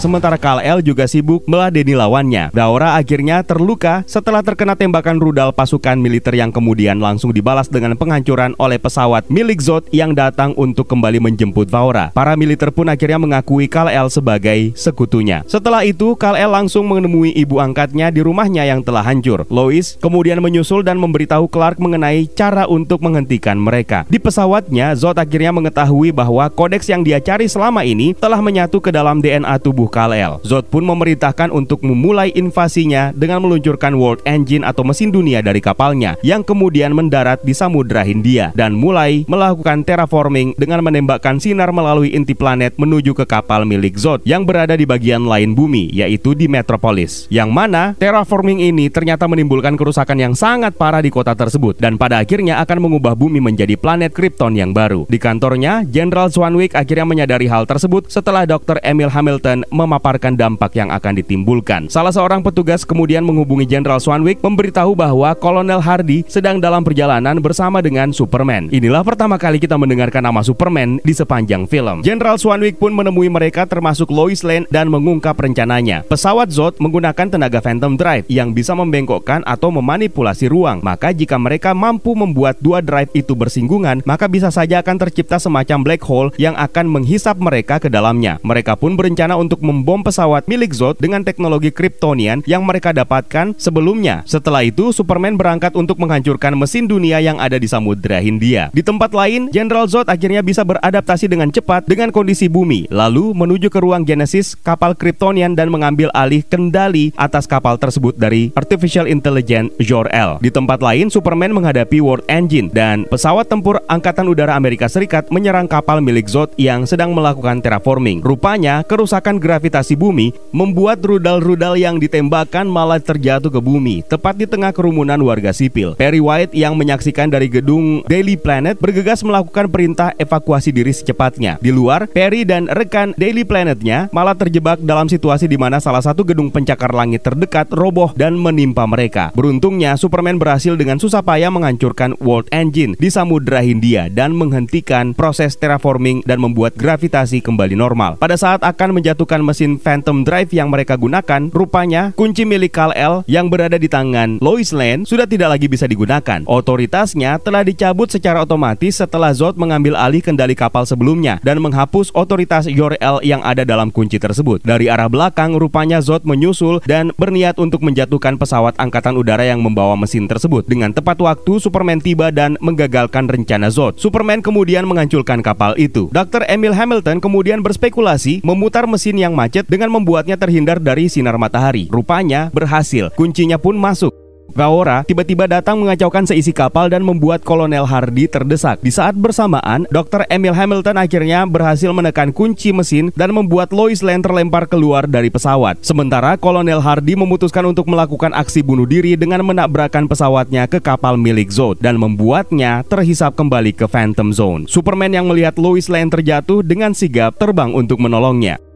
Sementara 0.00 0.40
Kal-El 0.40 0.80
juga 0.80 1.04
sibuk 1.04 1.44
meladeni 1.44 1.92
lawannya. 1.92 2.48
Daora 2.56 2.96
akhirnya 2.96 3.44
terluka 3.44 4.00
setelah 4.08 4.40
terkena 4.40 4.72
tembakan 4.72 5.20
rudal 5.20 5.52
pasukan 5.52 6.00
militer 6.00 6.32
yang 6.32 6.48
kemudian 6.48 6.96
langsung 6.96 7.36
dibalas 7.36 7.68
dengan 7.68 7.92
penghancuran 8.00 8.56
oleh 8.56 8.80
pesawat 8.80 9.28
milik 9.28 9.60
Zod 9.60 9.84
yang 9.92 10.16
datang 10.16 10.56
untuk 10.56 10.88
kembali 10.88 11.20
menjemput 11.20 11.68
Vaora. 11.68 12.16
Para 12.16 12.32
militer 12.32 12.72
pun 12.72 12.88
akhirnya 12.88 13.20
mengakui 13.20 13.68
Kal-El 13.68 14.08
sebagai 14.08 14.72
sekutunya. 14.72 15.44
Setelah 15.44 15.84
itu, 15.84 16.16
Kal-El 16.16 16.48
langsung 16.48 16.88
menemui 16.88 17.36
ibu 17.36 17.60
angkatnya 17.60 18.08
di 18.08 18.24
rumahnya 18.24 18.64
yang 18.64 18.80
telah 18.80 19.04
hancur. 19.04 19.44
Lois 19.52 20.00
kemudian 20.00 20.40
menyusul 20.40 20.80
dan 20.80 20.96
memberitahu 20.96 21.44
Clark 21.52 21.76
mengenai 21.76 22.24
cara 22.32 22.64
untuk 22.64 23.04
menghentikan 23.04 23.60
mereka. 23.60 24.08
Di 24.08 24.16
pesawatnya, 24.16 24.96
Zod 24.96 25.20
akhirnya 25.20 25.52
mengetahui 25.52 26.08
bahwa 26.16 26.48
kodeks 26.48 26.88
yang 26.88 27.04
dia 27.04 27.20
cari 27.20 27.52
selama 27.52 27.84
ini 27.84 28.16
telah 28.16 28.40
menyatu 28.40 28.80
ke 28.80 28.88
dalam 28.88 29.20
DNA 29.20 29.60
tubuh 29.60 29.89
Kal-El. 29.90 30.38
Zod 30.46 30.70
pun 30.70 30.86
memerintahkan 30.86 31.50
untuk 31.50 31.82
memulai 31.82 32.30
invasinya 32.32 33.10
dengan 33.10 33.42
meluncurkan 33.42 33.98
World 33.98 34.22
Engine 34.24 34.62
atau 34.62 34.86
mesin 34.86 35.10
dunia 35.10 35.42
dari 35.42 35.58
kapalnya 35.58 36.14
yang 36.22 36.46
kemudian 36.46 36.94
mendarat 36.94 37.42
di 37.42 37.52
Samudra 37.52 38.06
Hindia 38.06 38.54
dan 38.54 38.72
mulai 38.78 39.26
melakukan 39.26 39.82
terraforming 39.82 40.54
dengan 40.54 40.80
menembakkan 40.86 41.42
sinar 41.42 41.74
melalui 41.74 42.14
inti 42.14 42.32
planet 42.32 42.78
menuju 42.78 43.12
ke 43.12 43.26
kapal 43.26 43.66
milik 43.66 43.98
Zod 43.98 44.22
yang 44.22 44.46
berada 44.46 44.78
di 44.78 44.86
bagian 44.86 45.26
lain 45.26 45.52
bumi 45.52 45.90
yaitu 45.90 46.32
di 46.38 46.46
Metropolis. 46.46 47.26
Yang 47.28 47.50
mana 47.50 47.98
terraforming 47.98 48.62
ini 48.62 48.86
ternyata 48.86 49.26
menimbulkan 49.26 49.74
kerusakan 49.74 50.16
yang 50.16 50.34
sangat 50.38 50.78
parah 50.78 51.02
di 51.02 51.10
kota 51.10 51.34
tersebut 51.34 51.76
dan 51.82 51.98
pada 51.98 52.22
akhirnya 52.22 52.62
akan 52.62 52.78
mengubah 52.86 53.18
bumi 53.18 53.42
menjadi 53.42 53.74
planet 53.74 54.14
Krypton 54.14 54.54
yang 54.54 54.70
baru. 54.70 55.08
Di 55.10 55.18
kantornya, 55.18 55.82
Jenderal 55.88 56.30
Swanwick 56.30 56.78
akhirnya 56.78 57.08
menyadari 57.08 57.50
hal 57.50 57.66
tersebut 57.66 58.06
setelah 58.12 58.46
Dr. 58.46 58.78
Emil 58.86 59.10
Hamilton 59.10 59.66
memaparkan 59.80 60.36
dampak 60.36 60.76
yang 60.76 60.92
akan 60.92 61.16
ditimbulkan. 61.16 61.88
Salah 61.88 62.12
seorang 62.12 62.44
petugas 62.44 62.84
kemudian 62.84 63.24
menghubungi 63.24 63.64
Jenderal 63.64 63.96
Swanwick 63.96 64.44
memberitahu 64.44 64.92
bahwa 64.92 65.32
Kolonel 65.32 65.80
Hardy 65.80 66.28
sedang 66.28 66.60
dalam 66.60 66.84
perjalanan 66.84 67.40
bersama 67.40 67.80
dengan 67.80 68.12
Superman. 68.12 68.68
Inilah 68.68 69.00
pertama 69.00 69.40
kali 69.40 69.56
kita 69.56 69.80
mendengarkan 69.80 70.28
nama 70.28 70.44
Superman 70.44 71.00
di 71.00 71.16
sepanjang 71.16 71.64
film. 71.64 72.04
Jenderal 72.04 72.36
Swanwick 72.36 72.76
pun 72.76 72.92
menemui 72.92 73.32
mereka 73.32 73.64
termasuk 73.64 74.12
Lois 74.12 74.44
Lane 74.44 74.68
dan 74.68 74.92
mengungkap 74.92 75.38
rencananya. 75.40 76.04
Pesawat 76.04 76.52
Zod 76.52 76.76
menggunakan 76.76 77.30
tenaga 77.30 77.62
Phantom 77.64 77.96
Drive 77.96 78.28
yang 78.28 78.52
bisa 78.52 78.76
membengkokkan 78.76 79.40
atau 79.46 79.72
memanipulasi 79.72 80.50
ruang. 80.50 80.82
Maka 80.84 81.14
jika 81.14 81.38
mereka 81.38 81.72
mampu 81.72 82.12
membuat 82.12 82.58
dua 82.58 82.82
drive 82.82 83.08
itu 83.14 83.32
bersinggungan, 83.32 84.02
maka 84.02 84.26
bisa 84.26 84.50
saja 84.50 84.82
akan 84.82 84.96
tercipta 84.98 85.38
semacam 85.38 85.78
black 85.86 86.02
hole 86.02 86.34
yang 86.36 86.58
akan 86.58 86.90
menghisap 86.90 87.38
mereka 87.38 87.78
ke 87.78 87.86
dalamnya. 87.86 88.42
Mereka 88.42 88.74
pun 88.76 88.98
berencana 88.98 89.38
untuk 89.38 89.62
membom 89.70 90.02
pesawat 90.02 90.50
milik 90.50 90.74
Zod 90.74 90.98
dengan 90.98 91.22
teknologi 91.22 91.70
Kryptonian 91.70 92.42
yang 92.44 92.66
mereka 92.66 92.90
dapatkan 92.90 93.54
sebelumnya. 93.54 94.26
Setelah 94.26 94.66
itu, 94.66 94.90
Superman 94.90 95.38
berangkat 95.38 95.78
untuk 95.78 96.02
menghancurkan 96.02 96.58
mesin 96.58 96.90
dunia 96.90 97.22
yang 97.22 97.38
ada 97.38 97.54
di 97.54 97.70
Samudra 97.70 98.18
Hindia. 98.18 98.74
Di 98.74 98.82
tempat 98.82 99.14
lain, 99.14 99.46
Jenderal 99.54 99.86
Zod 99.86 100.10
akhirnya 100.10 100.42
bisa 100.42 100.66
beradaptasi 100.66 101.30
dengan 101.30 101.54
cepat 101.54 101.86
dengan 101.86 102.10
kondisi 102.10 102.50
bumi, 102.50 102.90
lalu 102.90 103.30
menuju 103.30 103.70
ke 103.70 103.78
ruang 103.78 104.02
Genesis 104.02 104.58
kapal 104.58 104.98
Kryptonian 104.98 105.54
dan 105.54 105.70
mengambil 105.70 106.10
alih 106.10 106.42
kendali 106.42 107.14
atas 107.14 107.46
kapal 107.46 107.78
tersebut 107.78 108.18
dari 108.18 108.50
Artificial 108.58 109.06
Intelligence 109.06 109.70
Jor-El. 109.78 110.42
Di 110.42 110.50
tempat 110.50 110.82
lain, 110.82 111.06
Superman 111.08 111.54
menghadapi 111.54 112.02
World 112.02 112.26
Engine 112.26 112.66
dan 112.74 113.06
pesawat 113.06 113.46
tempur 113.46 113.78
Angkatan 113.86 114.26
Udara 114.26 114.58
Amerika 114.58 114.90
Serikat 114.90 115.30
menyerang 115.30 115.70
kapal 115.70 116.02
milik 116.02 116.26
Zod 116.26 116.50
yang 116.58 116.88
sedang 116.88 117.14
melakukan 117.14 117.62
terraforming. 117.62 118.24
Rupanya, 118.24 118.82
kerusakan 118.82 119.38
gravitasi 119.60 119.92
bumi 119.92 120.32
membuat 120.56 121.04
rudal-rudal 121.04 121.76
yang 121.76 122.00
ditembakkan 122.00 122.64
malah 122.64 122.96
terjatuh 122.96 123.52
ke 123.52 123.60
bumi, 123.60 124.00
tepat 124.08 124.40
di 124.40 124.48
tengah 124.48 124.72
kerumunan 124.72 125.20
warga 125.20 125.52
sipil. 125.52 125.92
Perry 126.00 126.16
White 126.16 126.56
yang 126.56 126.80
menyaksikan 126.80 127.28
dari 127.28 127.52
gedung 127.52 128.00
Daily 128.08 128.40
Planet 128.40 128.80
bergegas 128.80 129.20
melakukan 129.20 129.68
perintah 129.68 130.16
evakuasi 130.16 130.72
diri 130.72 130.96
secepatnya. 130.96 131.60
Di 131.60 131.68
luar, 131.68 132.08
Perry 132.08 132.48
dan 132.48 132.72
rekan 132.72 133.12
Daily 133.20 133.44
Planetnya 133.44 134.08
malah 134.16 134.32
terjebak 134.32 134.80
dalam 134.80 135.12
situasi 135.12 135.44
di 135.44 135.60
mana 135.60 135.76
salah 135.76 136.00
satu 136.00 136.24
gedung 136.24 136.48
pencakar 136.48 136.96
langit 136.96 137.20
terdekat 137.20 137.68
roboh 137.68 138.16
dan 138.16 138.40
menimpa 138.40 138.88
mereka. 138.88 139.28
Beruntungnya, 139.36 140.00
Superman 140.00 140.40
berhasil 140.40 140.72
dengan 140.80 140.96
susah 140.96 141.20
payah 141.20 141.52
menghancurkan 141.52 142.16
World 142.24 142.48
Engine 142.48 142.96
di 142.96 143.12
Samudra 143.12 143.60
Hindia 143.60 144.08
dan 144.08 144.32
menghentikan 144.32 145.12
proses 145.12 145.52
terraforming 145.60 146.24
dan 146.24 146.40
membuat 146.40 146.72
gravitasi 146.80 147.44
kembali 147.44 147.76
normal. 147.76 148.16
Pada 148.16 148.40
saat 148.40 148.64
akan 148.64 148.96
menjatuhkan 148.96 149.49
mesin 149.50 149.82
Phantom 149.82 150.22
Drive 150.22 150.54
yang 150.54 150.70
mereka 150.70 150.94
gunakan, 150.94 151.50
rupanya 151.50 152.14
kunci 152.14 152.46
milik 152.46 152.70
Kal-El 152.70 153.26
yang 153.26 153.50
berada 153.50 153.74
di 153.74 153.90
tangan 153.90 154.38
Lois 154.38 154.70
Lane 154.70 155.02
sudah 155.02 155.26
tidak 155.26 155.58
lagi 155.58 155.66
bisa 155.66 155.90
digunakan. 155.90 156.46
Otoritasnya 156.46 157.42
telah 157.42 157.66
dicabut 157.66 158.06
secara 158.06 158.46
otomatis 158.46 159.02
setelah 159.02 159.34
Zod 159.34 159.58
mengambil 159.58 159.98
alih 159.98 160.22
kendali 160.22 160.54
kapal 160.54 160.86
sebelumnya 160.86 161.42
dan 161.42 161.58
menghapus 161.58 162.14
otoritas 162.14 162.70
Jor-El 162.70 163.26
yang 163.26 163.42
ada 163.42 163.66
dalam 163.66 163.90
kunci 163.90 164.22
tersebut. 164.22 164.62
Dari 164.62 164.86
arah 164.86 165.10
belakang, 165.10 165.58
rupanya 165.58 165.98
Zod 165.98 166.22
menyusul 166.22 166.78
dan 166.86 167.10
berniat 167.18 167.58
untuk 167.58 167.82
menjatuhkan 167.82 168.38
pesawat 168.38 168.78
angkatan 168.78 169.18
udara 169.18 169.42
yang 169.42 169.58
membawa 169.64 169.98
mesin 169.98 170.30
tersebut. 170.30 170.68
Dengan 170.70 170.94
tepat 170.94 171.18
waktu, 171.18 171.58
Superman 171.58 171.98
tiba 171.98 172.30
dan 172.30 172.54
menggagalkan 172.62 173.26
rencana 173.26 173.72
Zod. 173.72 173.98
Superman 173.98 174.44
kemudian 174.44 174.86
menghancurkan 174.86 175.42
kapal 175.42 175.74
itu. 175.80 176.12
Dr. 176.12 176.46
Emil 176.46 176.76
Hamilton 176.76 177.18
kemudian 177.18 177.64
berspekulasi 177.64 178.44
memutar 178.44 178.84
mesin 178.84 179.16
yang 179.16 179.32
macet 179.40 179.64
dengan 179.64 179.88
membuatnya 179.88 180.36
terhindar 180.36 180.76
dari 180.76 181.08
sinar 181.08 181.40
matahari. 181.40 181.88
Rupanya 181.88 182.52
berhasil, 182.52 183.08
kuncinya 183.16 183.56
pun 183.56 183.80
masuk. 183.80 184.12
Gaora 184.50 185.06
tiba-tiba 185.06 185.46
datang 185.46 185.78
mengacaukan 185.78 186.26
seisi 186.26 186.50
kapal 186.50 186.90
dan 186.90 187.06
membuat 187.06 187.46
Kolonel 187.46 187.86
Hardy 187.86 188.26
terdesak. 188.26 188.82
Di 188.82 188.90
saat 188.90 189.14
bersamaan, 189.14 189.86
Dr. 189.94 190.26
Emil 190.26 190.50
Hamilton 190.50 190.98
akhirnya 190.98 191.46
berhasil 191.46 191.90
menekan 191.94 192.34
kunci 192.34 192.74
mesin 192.74 193.14
dan 193.14 193.30
membuat 193.30 193.70
Lois 193.70 194.02
Lane 194.02 194.22
terlempar 194.22 194.66
keluar 194.66 195.06
dari 195.06 195.30
pesawat. 195.30 195.82
Sementara 195.86 196.34
Kolonel 196.34 196.82
Hardy 196.82 197.14
memutuskan 197.14 197.70
untuk 197.70 197.86
melakukan 197.86 198.34
aksi 198.34 198.66
bunuh 198.66 198.90
diri 198.90 199.14
dengan 199.14 199.46
menabrakkan 199.46 200.10
pesawatnya 200.10 200.66
ke 200.66 200.82
kapal 200.82 201.14
milik 201.14 201.54
Zod 201.54 201.78
dan 201.78 201.94
membuatnya 201.94 202.82
terhisap 202.90 203.38
kembali 203.38 203.70
ke 203.70 203.86
Phantom 203.86 204.34
Zone. 204.34 204.62
Superman 204.66 205.14
yang 205.14 205.30
melihat 205.30 205.54
Lois 205.62 205.86
Lane 205.86 206.10
terjatuh 206.10 206.66
dengan 206.66 206.90
sigap 206.90 207.38
terbang 207.38 207.70
untuk 207.70 208.02
menolongnya. 208.02 208.69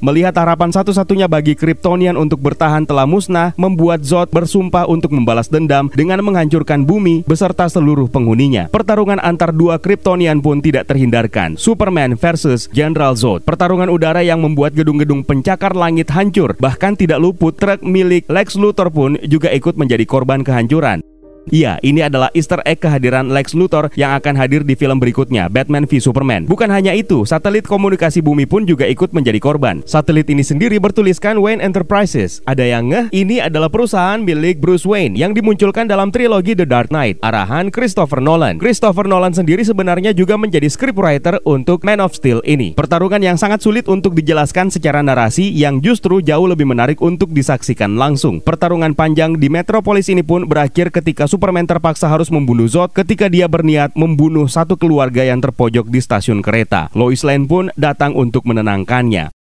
Melihat 0.00 0.32
harapan 0.32 0.72
satu-satunya 0.72 1.28
bagi 1.28 1.52
Kryptonian 1.52 2.16
untuk 2.16 2.40
bertahan 2.40 2.88
telah 2.88 3.04
musnah, 3.04 3.52
membuat 3.60 4.00
Zod 4.00 4.32
bersumpah 4.32 4.88
untuk 4.88 5.12
membalas 5.12 5.52
dendam 5.52 5.92
dengan 5.92 6.24
menghancurkan 6.24 6.88
bumi 6.88 7.20
beserta 7.28 7.68
seluruh 7.68 8.08
penghuninya. 8.08 8.72
Pertarungan 8.72 9.20
antar 9.20 9.52
dua 9.52 9.76
Kryptonian 9.76 10.40
pun 10.40 10.64
tidak 10.64 10.88
terhindarkan. 10.88 11.60
Superman 11.60 12.16
versus 12.16 12.64
General 12.72 13.12
Zod. 13.12 13.44
Pertarungan 13.44 13.92
udara 13.92 14.24
yang 14.24 14.40
membuat 14.40 14.72
gedung-gedung 14.72 15.20
pencakar 15.20 15.76
langit 15.76 16.08
hancur. 16.08 16.56
Bahkan 16.56 16.96
tidak 16.96 17.20
luput 17.20 17.60
truk 17.60 17.84
milik 17.84 18.24
Lex 18.32 18.56
Luthor 18.56 18.88
pun 18.88 19.20
juga 19.28 19.52
ikut 19.52 19.76
menjadi 19.76 20.08
korban 20.08 20.40
kehancuran. 20.40 21.09
Iya, 21.48 21.80
ini 21.80 22.04
adalah 22.04 22.28
easter 22.36 22.60
egg 22.68 22.84
kehadiran 22.84 23.32
Lex 23.32 23.56
Luthor 23.56 23.88
yang 23.96 24.12
akan 24.20 24.36
hadir 24.36 24.60
di 24.60 24.76
film 24.76 25.00
berikutnya, 25.00 25.48
Batman 25.48 25.88
v 25.88 25.96
Superman. 25.96 26.44
Bukan 26.44 26.68
hanya 26.68 26.92
itu, 26.92 27.24
satelit 27.24 27.64
komunikasi 27.64 28.20
bumi 28.20 28.44
pun 28.44 28.68
juga 28.68 28.84
ikut 28.84 29.16
menjadi 29.16 29.40
korban. 29.40 29.80
Satelit 29.88 30.28
ini 30.28 30.44
sendiri 30.44 30.76
bertuliskan 30.76 31.40
Wayne 31.40 31.64
Enterprises. 31.64 32.44
Ada 32.44 32.68
yang 32.68 32.92
ngeh, 32.92 33.08
ini 33.16 33.40
adalah 33.40 33.72
perusahaan 33.72 34.20
milik 34.20 34.60
Bruce 34.60 34.84
Wayne 34.84 35.16
yang 35.16 35.32
dimunculkan 35.32 35.88
dalam 35.88 36.12
trilogi 36.12 36.52
The 36.52 36.68
Dark 36.68 36.92
Knight, 36.92 37.16
arahan 37.24 37.72
Christopher 37.72 38.20
Nolan. 38.20 38.60
Christopher 38.60 39.08
Nolan 39.08 39.32
sendiri 39.32 39.64
sebenarnya 39.64 40.12
juga 40.12 40.36
menjadi 40.36 40.68
scriptwriter 40.68 41.40
untuk 41.48 41.88
Man 41.88 42.04
of 42.04 42.12
Steel 42.12 42.44
ini. 42.44 42.76
Pertarungan 42.76 43.24
yang 43.24 43.40
sangat 43.40 43.64
sulit 43.64 43.88
untuk 43.88 44.12
dijelaskan 44.12 44.68
secara 44.68 45.00
narasi 45.00 45.48
yang 45.54 45.80
justru 45.80 46.20
jauh 46.20 46.50
lebih 46.50 46.68
menarik 46.68 47.00
untuk 47.00 47.32
disaksikan 47.32 47.96
langsung. 47.96 48.44
Pertarungan 48.44 48.92
panjang 48.92 49.38
di 49.38 49.48
Metropolis 49.48 50.10
ini 50.10 50.20
pun 50.26 50.44
berakhir 50.44 50.92
ketika 50.92 51.29
Superman 51.30 51.62
terpaksa 51.62 52.10
harus 52.10 52.26
membunuh 52.26 52.66
Zod 52.66 52.90
ketika 52.90 53.30
dia 53.30 53.46
berniat 53.46 53.94
membunuh 53.94 54.50
satu 54.50 54.74
keluarga 54.74 55.22
yang 55.22 55.38
terpojok 55.38 55.86
di 55.86 56.02
stasiun 56.02 56.42
kereta. 56.42 56.90
Lois 56.90 57.22
Lane 57.22 57.46
pun 57.46 57.70
datang 57.78 58.18
untuk 58.18 58.42
menenangkannya. 58.50 59.39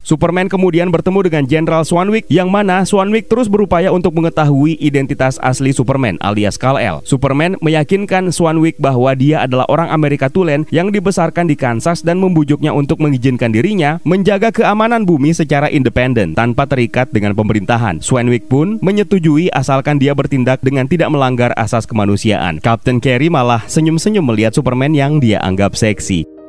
Superman 0.00 0.48
kemudian 0.48 0.88
bertemu 0.88 1.20
dengan 1.28 1.44
Jenderal 1.44 1.84
Swanwick 1.84 2.24
yang 2.32 2.48
mana 2.48 2.88
Swanwick 2.88 3.28
terus 3.28 3.52
berupaya 3.52 3.92
untuk 3.92 4.16
mengetahui 4.16 4.80
identitas 4.80 5.36
asli 5.44 5.76
Superman 5.76 6.16
alias 6.24 6.56
Kal-El. 6.56 7.04
Superman 7.04 7.60
meyakinkan 7.60 8.32
Swanwick 8.32 8.80
bahwa 8.80 9.12
dia 9.12 9.44
adalah 9.44 9.68
orang 9.68 9.92
Amerika 9.92 10.32
Tulen 10.32 10.64
yang 10.72 10.88
dibesarkan 10.88 11.52
di 11.52 11.54
Kansas 11.54 12.00
dan 12.00 12.16
membujuknya 12.16 12.72
untuk 12.72 12.96
mengizinkan 13.04 13.52
dirinya 13.52 14.00
menjaga 14.08 14.48
keamanan 14.48 15.04
bumi 15.04 15.36
secara 15.36 15.68
independen 15.68 16.32
tanpa 16.32 16.64
terikat 16.64 17.12
dengan 17.12 17.36
pemerintahan. 17.36 18.00
Swanwick 18.00 18.48
pun 18.48 18.80
menyetujui 18.80 19.52
asalkan 19.52 20.00
dia 20.00 20.16
bertindak 20.16 20.64
dengan 20.64 20.88
tidak 20.88 21.12
melanggar 21.12 21.52
asas 21.60 21.84
kemanusiaan. 21.84 22.56
Captain 22.64 23.04
Carey 23.04 23.28
malah 23.28 23.60
senyum-senyum 23.68 24.24
melihat 24.24 24.56
Superman 24.56 24.96
yang 24.96 25.20
dia 25.20 25.44
anggap 25.44 25.76
seksi. 25.76 26.39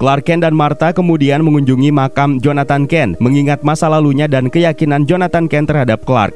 Clark 0.00 0.24
Kent 0.24 0.48
dan 0.48 0.56
Martha 0.56 0.96
kemudian 0.96 1.44
mengunjungi 1.44 1.92
makam 1.92 2.40
Jonathan 2.40 2.88
Kent, 2.88 3.20
mengingat 3.20 3.60
masa 3.60 3.84
lalunya 3.84 4.24
dan 4.24 4.48
keyakinan 4.48 5.04
Jonathan 5.04 5.44
Kent 5.44 5.68
terhadap 5.68 6.08
Clark. 6.08 6.32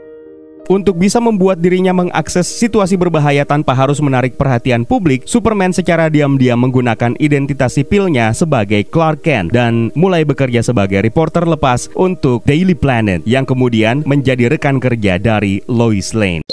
Untuk 0.68 1.00
bisa 1.00 1.16
membuat 1.16 1.64
dirinya 1.64 1.96
mengakses 1.96 2.44
situasi 2.44 3.00
berbahaya 3.00 3.48
tanpa 3.48 3.72
harus 3.72 4.04
menarik 4.04 4.36
perhatian 4.36 4.84
publik, 4.84 5.24
Superman 5.24 5.72
secara 5.72 6.12
diam-diam 6.12 6.60
menggunakan 6.60 7.16
identitas 7.16 7.80
sipilnya 7.80 8.36
sebagai 8.36 8.84
Clark 8.84 9.24
Kent 9.24 9.56
dan 9.56 9.88
mulai 9.96 10.28
bekerja 10.28 10.60
sebagai 10.60 11.00
reporter 11.00 11.48
lepas 11.48 11.88
untuk 11.96 12.44
Daily 12.44 12.76
Planet 12.76 13.24
yang 13.24 13.48
kemudian 13.48 14.04
menjadi 14.04 14.52
rekan 14.52 14.76
kerja 14.76 15.16
dari 15.16 15.64
Lois 15.72 16.12
Lane. 16.12 16.44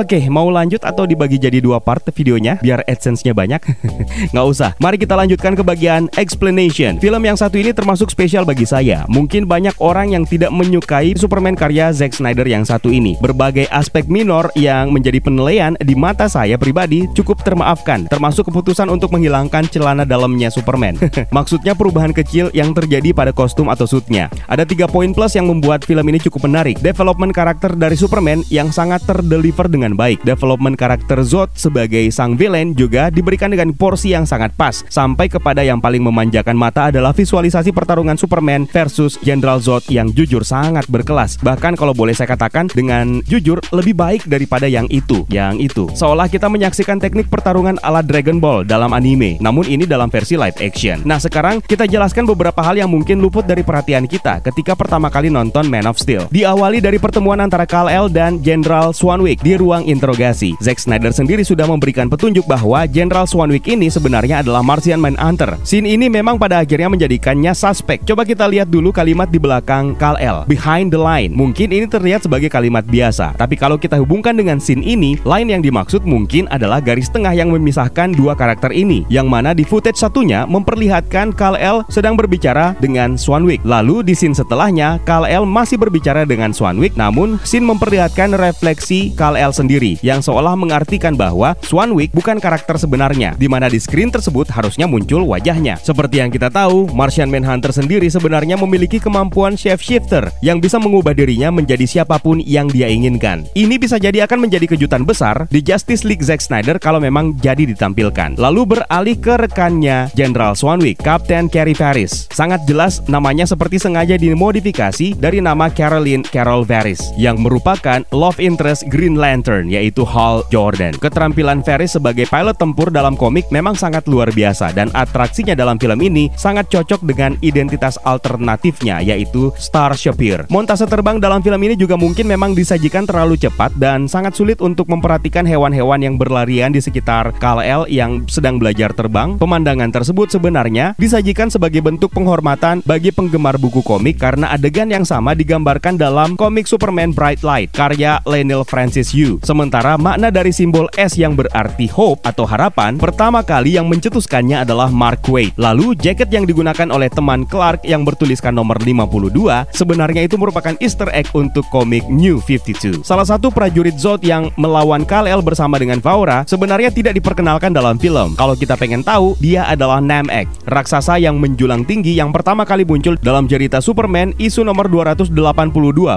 Oke, 0.00 0.32
mau 0.32 0.48
lanjut 0.48 0.80
atau 0.80 1.04
dibagi 1.04 1.36
jadi 1.36 1.60
dua 1.60 1.76
part 1.76 2.00
videonya 2.08 2.56
biar 2.64 2.80
AdSense-nya 2.88 3.36
banyak? 3.36 3.60
Nggak 4.32 4.46
usah. 4.48 4.72
Mari 4.80 4.96
kita 4.96 5.12
lanjutkan 5.12 5.52
ke 5.52 5.60
bagian 5.60 6.08
explanation. 6.16 6.96
Film 6.96 7.20
yang 7.20 7.36
satu 7.36 7.60
ini 7.60 7.76
termasuk 7.76 8.08
spesial 8.08 8.48
bagi 8.48 8.64
saya. 8.64 9.04
Mungkin 9.12 9.44
banyak 9.44 9.76
orang 9.76 10.16
yang 10.16 10.24
tidak 10.24 10.56
menyukai 10.56 11.12
Superman 11.20 11.52
karya 11.52 11.92
Zack 11.92 12.16
Snyder 12.16 12.48
yang 12.48 12.64
satu 12.64 12.88
ini. 12.88 13.20
Berbagai 13.20 13.68
aspek 13.68 14.08
minor 14.08 14.48
yang 14.56 14.88
menjadi 14.88 15.20
penilaian 15.20 15.76
di 15.76 15.92
mata 15.92 16.32
saya 16.32 16.56
pribadi 16.56 17.04
cukup 17.12 17.44
termaafkan, 17.44 18.08
termasuk 18.08 18.48
keputusan 18.48 18.88
untuk 18.88 19.12
menghilangkan 19.12 19.68
celana 19.68 20.08
dalamnya 20.08 20.48
Superman. 20.48 20.96
Maksudnya 21.36 21.76
perubahan 21.76 22.16
kecil 22.16 22.48
yang 22.56 22.72
terjadi 22.72 23.12
pada 23.12 23.36
kostum 23.36 23.68
atau 23.68 23.84
suitnya. 23.84 24.32
Ada 24.48 24.64
tiga 24.64 24.88
poin 24.88 25.12
plus 25.12 25.36
yang 25.36 25.44
membuat 25.44 25.84
film 25.84 26.08
ini 26.08 26.16
cukup 26.24 26.48
menarik. 26.48 26.80
Development 26.80 27.36
karakter 27.36 27.76
dari 27.76 28.00
Superman 28.00 28.40
yang 28.48 28.72
sangat 28.72 29.04
terdeliver 29.04 29.68
dengan 29.68 29.89
dengan 29.90 29.98
baik. 29.98 30.22
Development 30.22 30.78
karakter 30.78 31.18
Zod 31.26 31.50
sebagai 31.58 32.06
sang 32.14 32.38
villain 32.38 32.70
juga 32.78 33.10
diberikan 33.10 33.50
dengan 33.50 33.74
porsi 33.74 34.14
yang 34.14 34.22
sangat 34.22 34.54
pas. 34.54 34.86
Sampai 34.86 35.26
kepada 35.26 35.66
yang 35.66 35.82
paling 35.82 36.06
memanjakan 36.06 36.54
mata 36.54 36.94
adalah 36.94 37.10
visualisasi 37.10 37.74
pertarungan 37.74 38.14
Superman 38.14 38.70
versus 38.70 39.18
General 39.26 39.58
Zod 39.58 39.82
yang 39.90 40.14
jujur 40.14 40.46
sangat 40.46 40.86
berkelas. 40.86 41.42
Bahkan 41.42 41.74
kalau 41.74 41.90
boleh 41.90 42.14
saya 42.14 42.30
katakan 42.30 42.70
dengan 42.70 43.18
jujur 43.26 43.58
lebih 43.74 43.98
baik 43.98 44.30
daripada 44.30 44.70
yang 44.70 44.86
itu. 44.94 45.26
Yang 45.26 45.54
itu. 45.58 45.84
Seolah 45.98 46.30
kita 46.30 46.46
menyaksikan 46.46 47.02
teknik 47.02 47.26
pertarungan 47.26 47.82
ala 47.82 48.06
Dragon 48.06 48.38
Ball 48.38 48.62
dalam 48.62 48.94
anime. 48.94 49.42
Namun 49.42 49.66
ini 49.66 49.90
dalam 49.90 50.06
versi 50.06 50.38
live 50.38 50.62
action. 50.62 51.02
Nah 51.02 51.18
sekarang 51.18 51.58
kita 51.64 51.90
jelaskan 51.90 52.30
beberapa 52.30 52.62
hal 52.62 52.78
yang 52.78 52.92
mungkin 52.92 53.18
luput 53.18 53.42
dari 53.42 53.66
perhatian 53.66 54.06
kita 54.06 54.38
ketika 54.46 54.78
pertama 54.78 55.10
kali 55.10 55.32
nonton 55.32 55.66
Man 55.66 55.90
of 55.90 55.98
Steel. 55.98 56.30
Diawali 56.30 56.78
dari 56.78 57.00
pertemuan 57.00 57.40
antara 57.42 57.64
Kal-El 57.64 58.12
dan 58.12 58.38
General 58.44 58.92
Swanwick 58.92 59.40
di 59.40 59.56
ruang 59.56 59.79
interogasi. 59.84 60.56
Zack 60.60 60.82
Snyder 60.82 61.12
sendiri 61.14 61.44
sudah 61.46 61.68
memberikan 61.68 62.10
petunjuk 62.10 62.44
bahwa 62.44 62.84
General 62.88 63.24
Swanwick 63.24 63.68
ini 63.68 63.92
sebenarnya 63.92 64.44
adalah 64.44 64.60
Martian 64.64 65.00
Manhunter. 65.00 65.56
Scene 65.62 65.86
ini 65.88 66.10
memang 66.10 66.36
pada 66.40 66.60
akhirnya 66.60 66.90
menjadikannya 66.90 67.52
suspek. 67.54 68.02
Coba 68.04 68.24
kita 68.24 68.48
lihat 68.50 68.68
dulu 68.68 68.90
kalimat 68.90 69.30
di 69.30 69.38
belakang 69.38 69.94
Kal-El, 69.96 70.44
behind 70.50 70.90
the 70.90 71.00
line. 71.00 71.32
Mungkin 71.32 71.70
ini 71.70 71.86
terlihat 71.86 72.24
sebagai 72.26 72.50
kalimat 72.50 72.82
biasa, 72.86 73.36
tapi 73.36 73.54
kalau 73.54 73.76
kita 73.78 74.00
hubungkan 74.00 74.34
dengan 74.34 74.58
scene 74.58 74.82
ini, 74.82 75.20
line 75.22 75.48
yang 75.52 75.62
dimaksud 75.62 76.02
mungkin 76.02 76.50
adalah 76.50 76.82
garis 76.82 77.12
tengah 77.12 77.32
yang 77.36 77.52
memisahkan 77.52 78.12
dua 78.16 78.34
karakter 78.34 78.72
ini, 78.74 79.04
yang 79.12 79.28
mana 79.28 79.52
di 79.52 79.62
footage 79.62 80.00
satunya 80.00 80.48
memperlihatkan 80.48 81.32
Kal-El 81.36 81.84
sedang 81.92 82.16
berbicara 82.16 82.74
dengan 82.80 83.14
Swanwick. 83.14 83.62
Lalu 83.62 84.02
di 84.06 84.14
scene 84.16 84.34
setelahnya, 84.34 84.98
Kal-El 85.04 85.44
masih 85.44 85.76
berbicara 85.76 86.24
dengan 86.26 86.50
Swanwick, 86.50 86.96
namun 86.96 87.38
scene 87.46 87.66
memperlihatkan 87.66 88.34
refleksi 88.34 89.12
Kal-El 89.14 89.52
sendiri 89.60 90.00
yang 90.00 90.24
seolah 90.24 90.56
mengartikan 90.56 91.12
bahwa 91.12 91.52
Swanwick 91.60 92.16
bukan 92.16 92.40
karakter 92.40 92.80
sebenarnya, 92.80 93.36
di 93.36 93.44
mana 93.44 93.68
di 93.68 93.76
screen 93.76 94.08
tersebut 94.08 94.48
harusnya 94.48 94.88
muncul 94.88 95.28
wajahnya. 95.28 95.76
Seperti 95.84 96.24
yang 96.24 96.32
kita 96.32 96.48
tahu, 96.48 96.88
Martian 96.96 97.28
Manhunter 97.28 97.68
sendiri 97.76 98.08
sebenarnya 98.08 98.56
memiliki 98.56 98.96
kemampuan 98.96 99.60
shapeshifter 99.60 100.32
yang 100.40 100.64
bisa 100.64 100.80
mengubah 100.80 101.12
dirinya 101.12 101.52
menjadi 101.52 101.84
siapa 101.84 102.16
pun 102.16 102.40
yang 102.40 102.72
dia 102.72 102.88
inginkan. 102.88 103.44
Ini 103.52 103.76
bisa 103.76 104.00
jadi 104.00 104.24
akan 104.24 104.48
menjadi 104.48 104.64
kejutan 104.64 105.04
besar 105.04 105.44
di 105.52 105.60
Justice 105.60 106.08
League 106.08 106.24
Zack 106.24 106.40
Snyder 106.40 106.80
kalau 106.80 107.02
memang 107.02 107.36
jadi 107.36 107.68
ditampilkan. 107.68 108.40
Lalu 108.40 108.78
beralih 108.78 109.18
ke 109.20 109.36
rekannya 109.36 110.08
General 110.16 110.56
Swanwick, 110.56 111.02
Captain 111.04 111.50
Carey 111.50 111.76
Paris. 111.76 112.30
Sangat 112.32 112.64
jelas 112.64 113.04
namanya 113.10 113.44
seperti 113.44 113.82
sengaja 113.82 114.14
dimodifikasi 114.14 115.18
dari 115.18 115.42
nama 115.42 115.66
Caroline 115.68 116.22
Carol 116.22 116.62
Varys 116.62 117.10
yang 117.18 117.42
merupakan 117.42 118.06
love 118.14 118.38
interest 118.38 118.86
Green 118.86 119.18
Lantern 119.18 119.49
Lantern 119.50 119.66
yaitu 119.66 120.06
Hal 120.06 120.46
Jordan. 120.54 120.94
Keterampilan 120.94 121.66
Ferris 121.66 121.98
sebagai 121.98 122.30
pilot 122.30 122.54
tempur 122.54 122.94
dalam 122.94 123.18
komik 123.18 123.50
memang 123.50 123.74
sangat 123.74 124.06
luar 124.06 124.30
biasa 124.30 124.70
dan 124.70 124.86
atraksinya 124.94 125.58
dalam 125.58 125.74
film 125.74 125.98
ini 125.98 126.30
sangat 126.38 126.70
cocok 126.70 127.02
dengan 127.02 127.34
identitas 127.42 127.98
alternatifnya 128.06 129.02
yaitu 129.02 129.50
Star 129.58 129.98
Shapir. 129.98 130.46
Montase 130.46 130.86
terbang 130.86 131.18
dalam 131.18 131.42
film 131.42 131.58
ini 131.66 131.74
juga 131.74 131.98
mungkin 131.98 132.30
memang 132.30 132.54
disajikan 132.54 133.10
terlalu 133.10 133.34
cepat 133.34 133.74
dan 133.74 134.06
sangat 134.06 134.38
sulit 134.38 134.62
untuk 134.62 134.86
memperhatikan 134.86 135.42
hewan-hewan 135.42 135.98
yang 135.98 136.14
berlarian 136.14 136.70
di 136.70 136.78
sekitar 136.78 137.34
Kal-El 137.42 137.90
yang 137.90 138.22
sedang 138.30 138.62
belajar 138.62 138.94
terbang. 138.94 139.34
Pemandangan 139.34 139.90
tersebut 139.90 140.30
sebenarnya 140.30 140.94
disajikan 140.94 141.50
sebagai 141.50 141.82
bentuk 141.82 142.14
penghormatan 142.14 142.86
bagi 142.86 143.10
penggemar 143.10 143.58
buku 143.58 143.82
komik 143.82 144.22
karena 144.22 144.54
adegan 144.54 144.94
yang 144.94 145.02
sama 145.02 145.34
digambarkan 145.34 145.98
dalam 145.98 146.38
komik 146.38 146.70
Superman 146.70 147.10
Bright 147.10 147.42
Light 147.42 147.74
karya 147.74 148.22
Lionel 148.22 148.62
Francis 148.62 149.10
Yu. 149.10 149.39
Sementara 149.40 149.96
makna 149.96 150.28
dari 150.28 150.52
simbol 150.52 150.84
S 151.00 151.16
yang 151.16 151.32
berarti 151.32 151.88
hope 151.88 152.20
atau 152.28 152.44
harapan, 152.44 153.00
pertama 153.00 153.40
kali 153.40 153.80
yang 153.80 153.88
mencetuskannya 153.88 154.68
adalah 154.68 154.92
Mark 154.92 155.24
Waid. 155.32 155.56
Lalu 155.56 155.96
jaket 155.96 156.28
yang 156.28 156.44
digunakan 156.44 156.92
oleh 156.92 157.08
teman 157.08 157.48
Clark 157.48 157.88
yang 157.88 158.04
bertuliskan 158.04 158.52
nomor 158.52 158.76
52 158.76 159.32
sebenarnya 159.72 160.28
itu 160.28 160.36
merupakan 160.36 160.76
easter 160.84 161.08
egg 161.16 161.32
untuk 161.32 161.64
komik 161.72 162.04
New 162.12 162.36
52. 162.44 163.00
Salah 163.00 163.24
satu 163.24 163.48
prajurit 163.48 163.96
Zod 163.96 164.20
yang 164.20 164.52
melawan 164.60 165.08
Kal-El 165.08 165.40
bersama 165.40 165.80
dengan 165.80 166.04
Vaura 166.04 166.44
sebenarnya 166.44 166.92
tidak 166.92 167.16
diperkenalkan 167.16 167.72
dalam 167.72 167.96
film. 167.96 168.36
Kalau 168.36 168.52
kita 168.52 168.76
pengen 168.76 169.00
tahu, 169.00 169.40
dia 169.40 169.64
adalah 169.64 170.04
Namek, 170.04 170.52
raksasa 170.68 171.16
yang 171.16 171.40
menjulang 171.40 171.88
tinggi 171.88 172.12
yang 172.12 172.28
pertama 172.28 172.68
kali 172.68 172.84
muncul 172.84 173.16
dalam 173.24 173.48
cerita 173.48 173.80
Superman 173.80 174.36
isu 174.36 174.68
nomor 174.68 174.92
282 174.92 175.32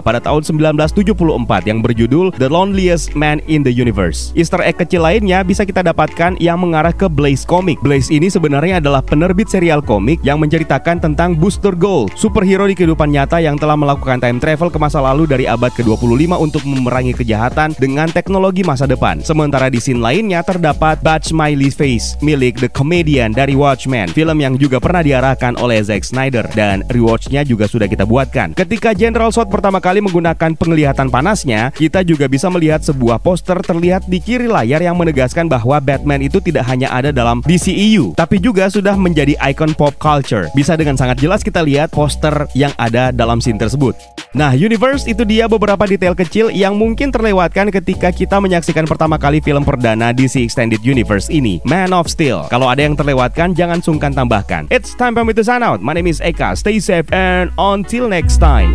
pada 0.03 0.19
tahun 0.19 0.43
1974 0.43 1.71
yang 1.71 1.79
berjudul 1.79 2.35
The 2.35 2.51
Loneliest 2.51 3.12
Man 3.13 3.41
in 3.45 3.61
the 3.61 3.73
Universe. 3.73 4.33
Easter 4.33 4.61
egg 4.61 4.81
kecil 4.81 5.05
lainnya 5.05 5.41
bisa 5.41 5.63
kita 5.63 5.85
dapatkan 5.85 6.37
yang 6.41 6.61
mengarah 6.61 6.93
ke 6.93 7.05
Blaze 7.09 7.45
Comic. 7.45 7.81
Blaze 7.81 8.09
ini 8.09 8.27
sebenarnya 8.29 8.83
adalah 8.83 8.99
penerbit 8.99 9.49
serial 9.49 9.79
komik 9.81 10.21
yang 10.21 10.41
menceritakan 10.41 11.01
tentang 11.01 11.37
Booster 11.37 11.73
Gold, 11.77 12.13
superhero 12.17 12.65
di 12.65 12.73
kehidupan 12.73 13.09
nyata 13.13 13.39
yang 13.39 13.55
telah 13.55 13.77
melakukan 13.77 14.21
time 14.21 14.41
travel 14.41 14.73
ke 14.73 14.77
masa 14.81 15.01
lalu 15.01 15.25
dari 15.29 15.45
abad 15.45 15.69
ke-25 15.73 16.31
untuk 16.37 16.63
memerangi 16.65 17.13
kejahatan 17.13 17.77
dengan 17.77 18.09
teknologi 18.09 18.65
masa 18.65 18.89
depan. 18.89 19.21
Sementara 19.21 19.69
di 19.69 19.77
scene 19.77 20.01
lainnya 20.01 20.41
terdapat 20.41 20.99
Batch 21.05 21.31
Smiley 21.31 21.69
Face 21.69 22.15
milik 22.23 22.59
The 22.61 22.69
Comedian 22.71 23.35
dari 23.35 23.53
Watchmen, 23.53 24.09
film 24.11 24.37
yang 24.39 24.55
juga 24.57 24.79
pernah 24.79 25.03
diarahkan 25.03 25.59
oleh 25.59 25.83
Zack 25.83 26.07
Snyder 26.07 26.47
dan 26.55 26.81
rewatchnya 26.89 27.43
juga 27.43 27.67
sudah 27.67 27.85
kita 27.85 28.07
buatkan. 28.07 28.55
Ketika 28.55 28.95
General 28.95 29.29
Zod 29.29 29.51
pertama 29.51 29.83
kali 29.83 29.99
menggunakan 29.99 30.55
penglihatan 30.55 31.11
panasnya, 31.11 31.69
kita 31.75 32.01
juga 32.01 32.25
bisa 32.31 32.47
melihat 32.47 32.79
sebuah 33.03 33.19
poster 33.19 33.59
terlihat 33.59 34.07
di 34.07 34.23
kiri 34.23 34.47
layar 34.47 34.79
yang 34.79 34.95
menegaskan 34.95 35.51
bahwa 35.51 35.75
Batman 35.83 36.23
itu 36.23 36.39
tidak 36.39 36.63
hanya 36.71 36.87
ada 36.87 37.11
dalam 37.11 37.43
DCEU, 37.43 38.15
tapi 38.15 38.39
juga 38.39 38.71
sudah 38.71 38.95
menjadi 38.95 39.35
ikon 39.43 39.75
pop 39.75 39.91
culture. 39.99 40.47
Bisa 40.55 40.79
dengan 40.79 40.95
sangat 40.95 41.19
jelas 41.19 41.43
kita 41.43 41.59
lihat 41.59 41.91
poster 41.91 42.47
yang 42.55 42.71
ada 42.79 43.11
dalam 43.11 43.43
scene 43.43 43.59
tersebut. 43.59 43.91
Nah, 44.31 44.55
Universe 44.55 45.03
itu 45.03 45.27
dia 45.27 45.51
beberapa 45.51 45.83
detail 45.83 46.15
kecil 46.15 46.47
yang 46.47 46.79
mungkin 46.79 47.11
terlewatkan 47.11 47.75
ketika 47.75 48.07
kita 48.15 48.39
menyaksikan 48.39 48.87
pertama 48.87 49.19
kali 49.19 49.43
film 49.43 49.67
perdana 49.67 50.15
DC 50.15 50.39
Extended 50.39 50.79
Universe 50.79 51.27
ini, 51.27 51.59
Man 51.67 51.91
of 51.91 52.07
Steel. 52.07 52.47
Kalau 52.47 52.71
ada 52.71 52.87
yang 52.87 52.95
terlewatkan, 52.95 53.51
jangan 53.51 53.83
sungkan 53.83 54.15
tambahkan. 54.15 54.71
It's 54.71 54.95
time 54.95 55.11
for 55.11 55.27
me 55.27 55.35
to 55.35 55.43
sign 55.43 55.59
out. 55.59 55.83
My 55.83 55.91
name 55.91 56.07
is 56.07 56.23
Eka. 56.23 56.55
Stay 56.55 56.79
safe 56.79 57.11
and 57.11 57.51
until 57.59 58.07
next 58.07 58.39
time. 58.39 58.71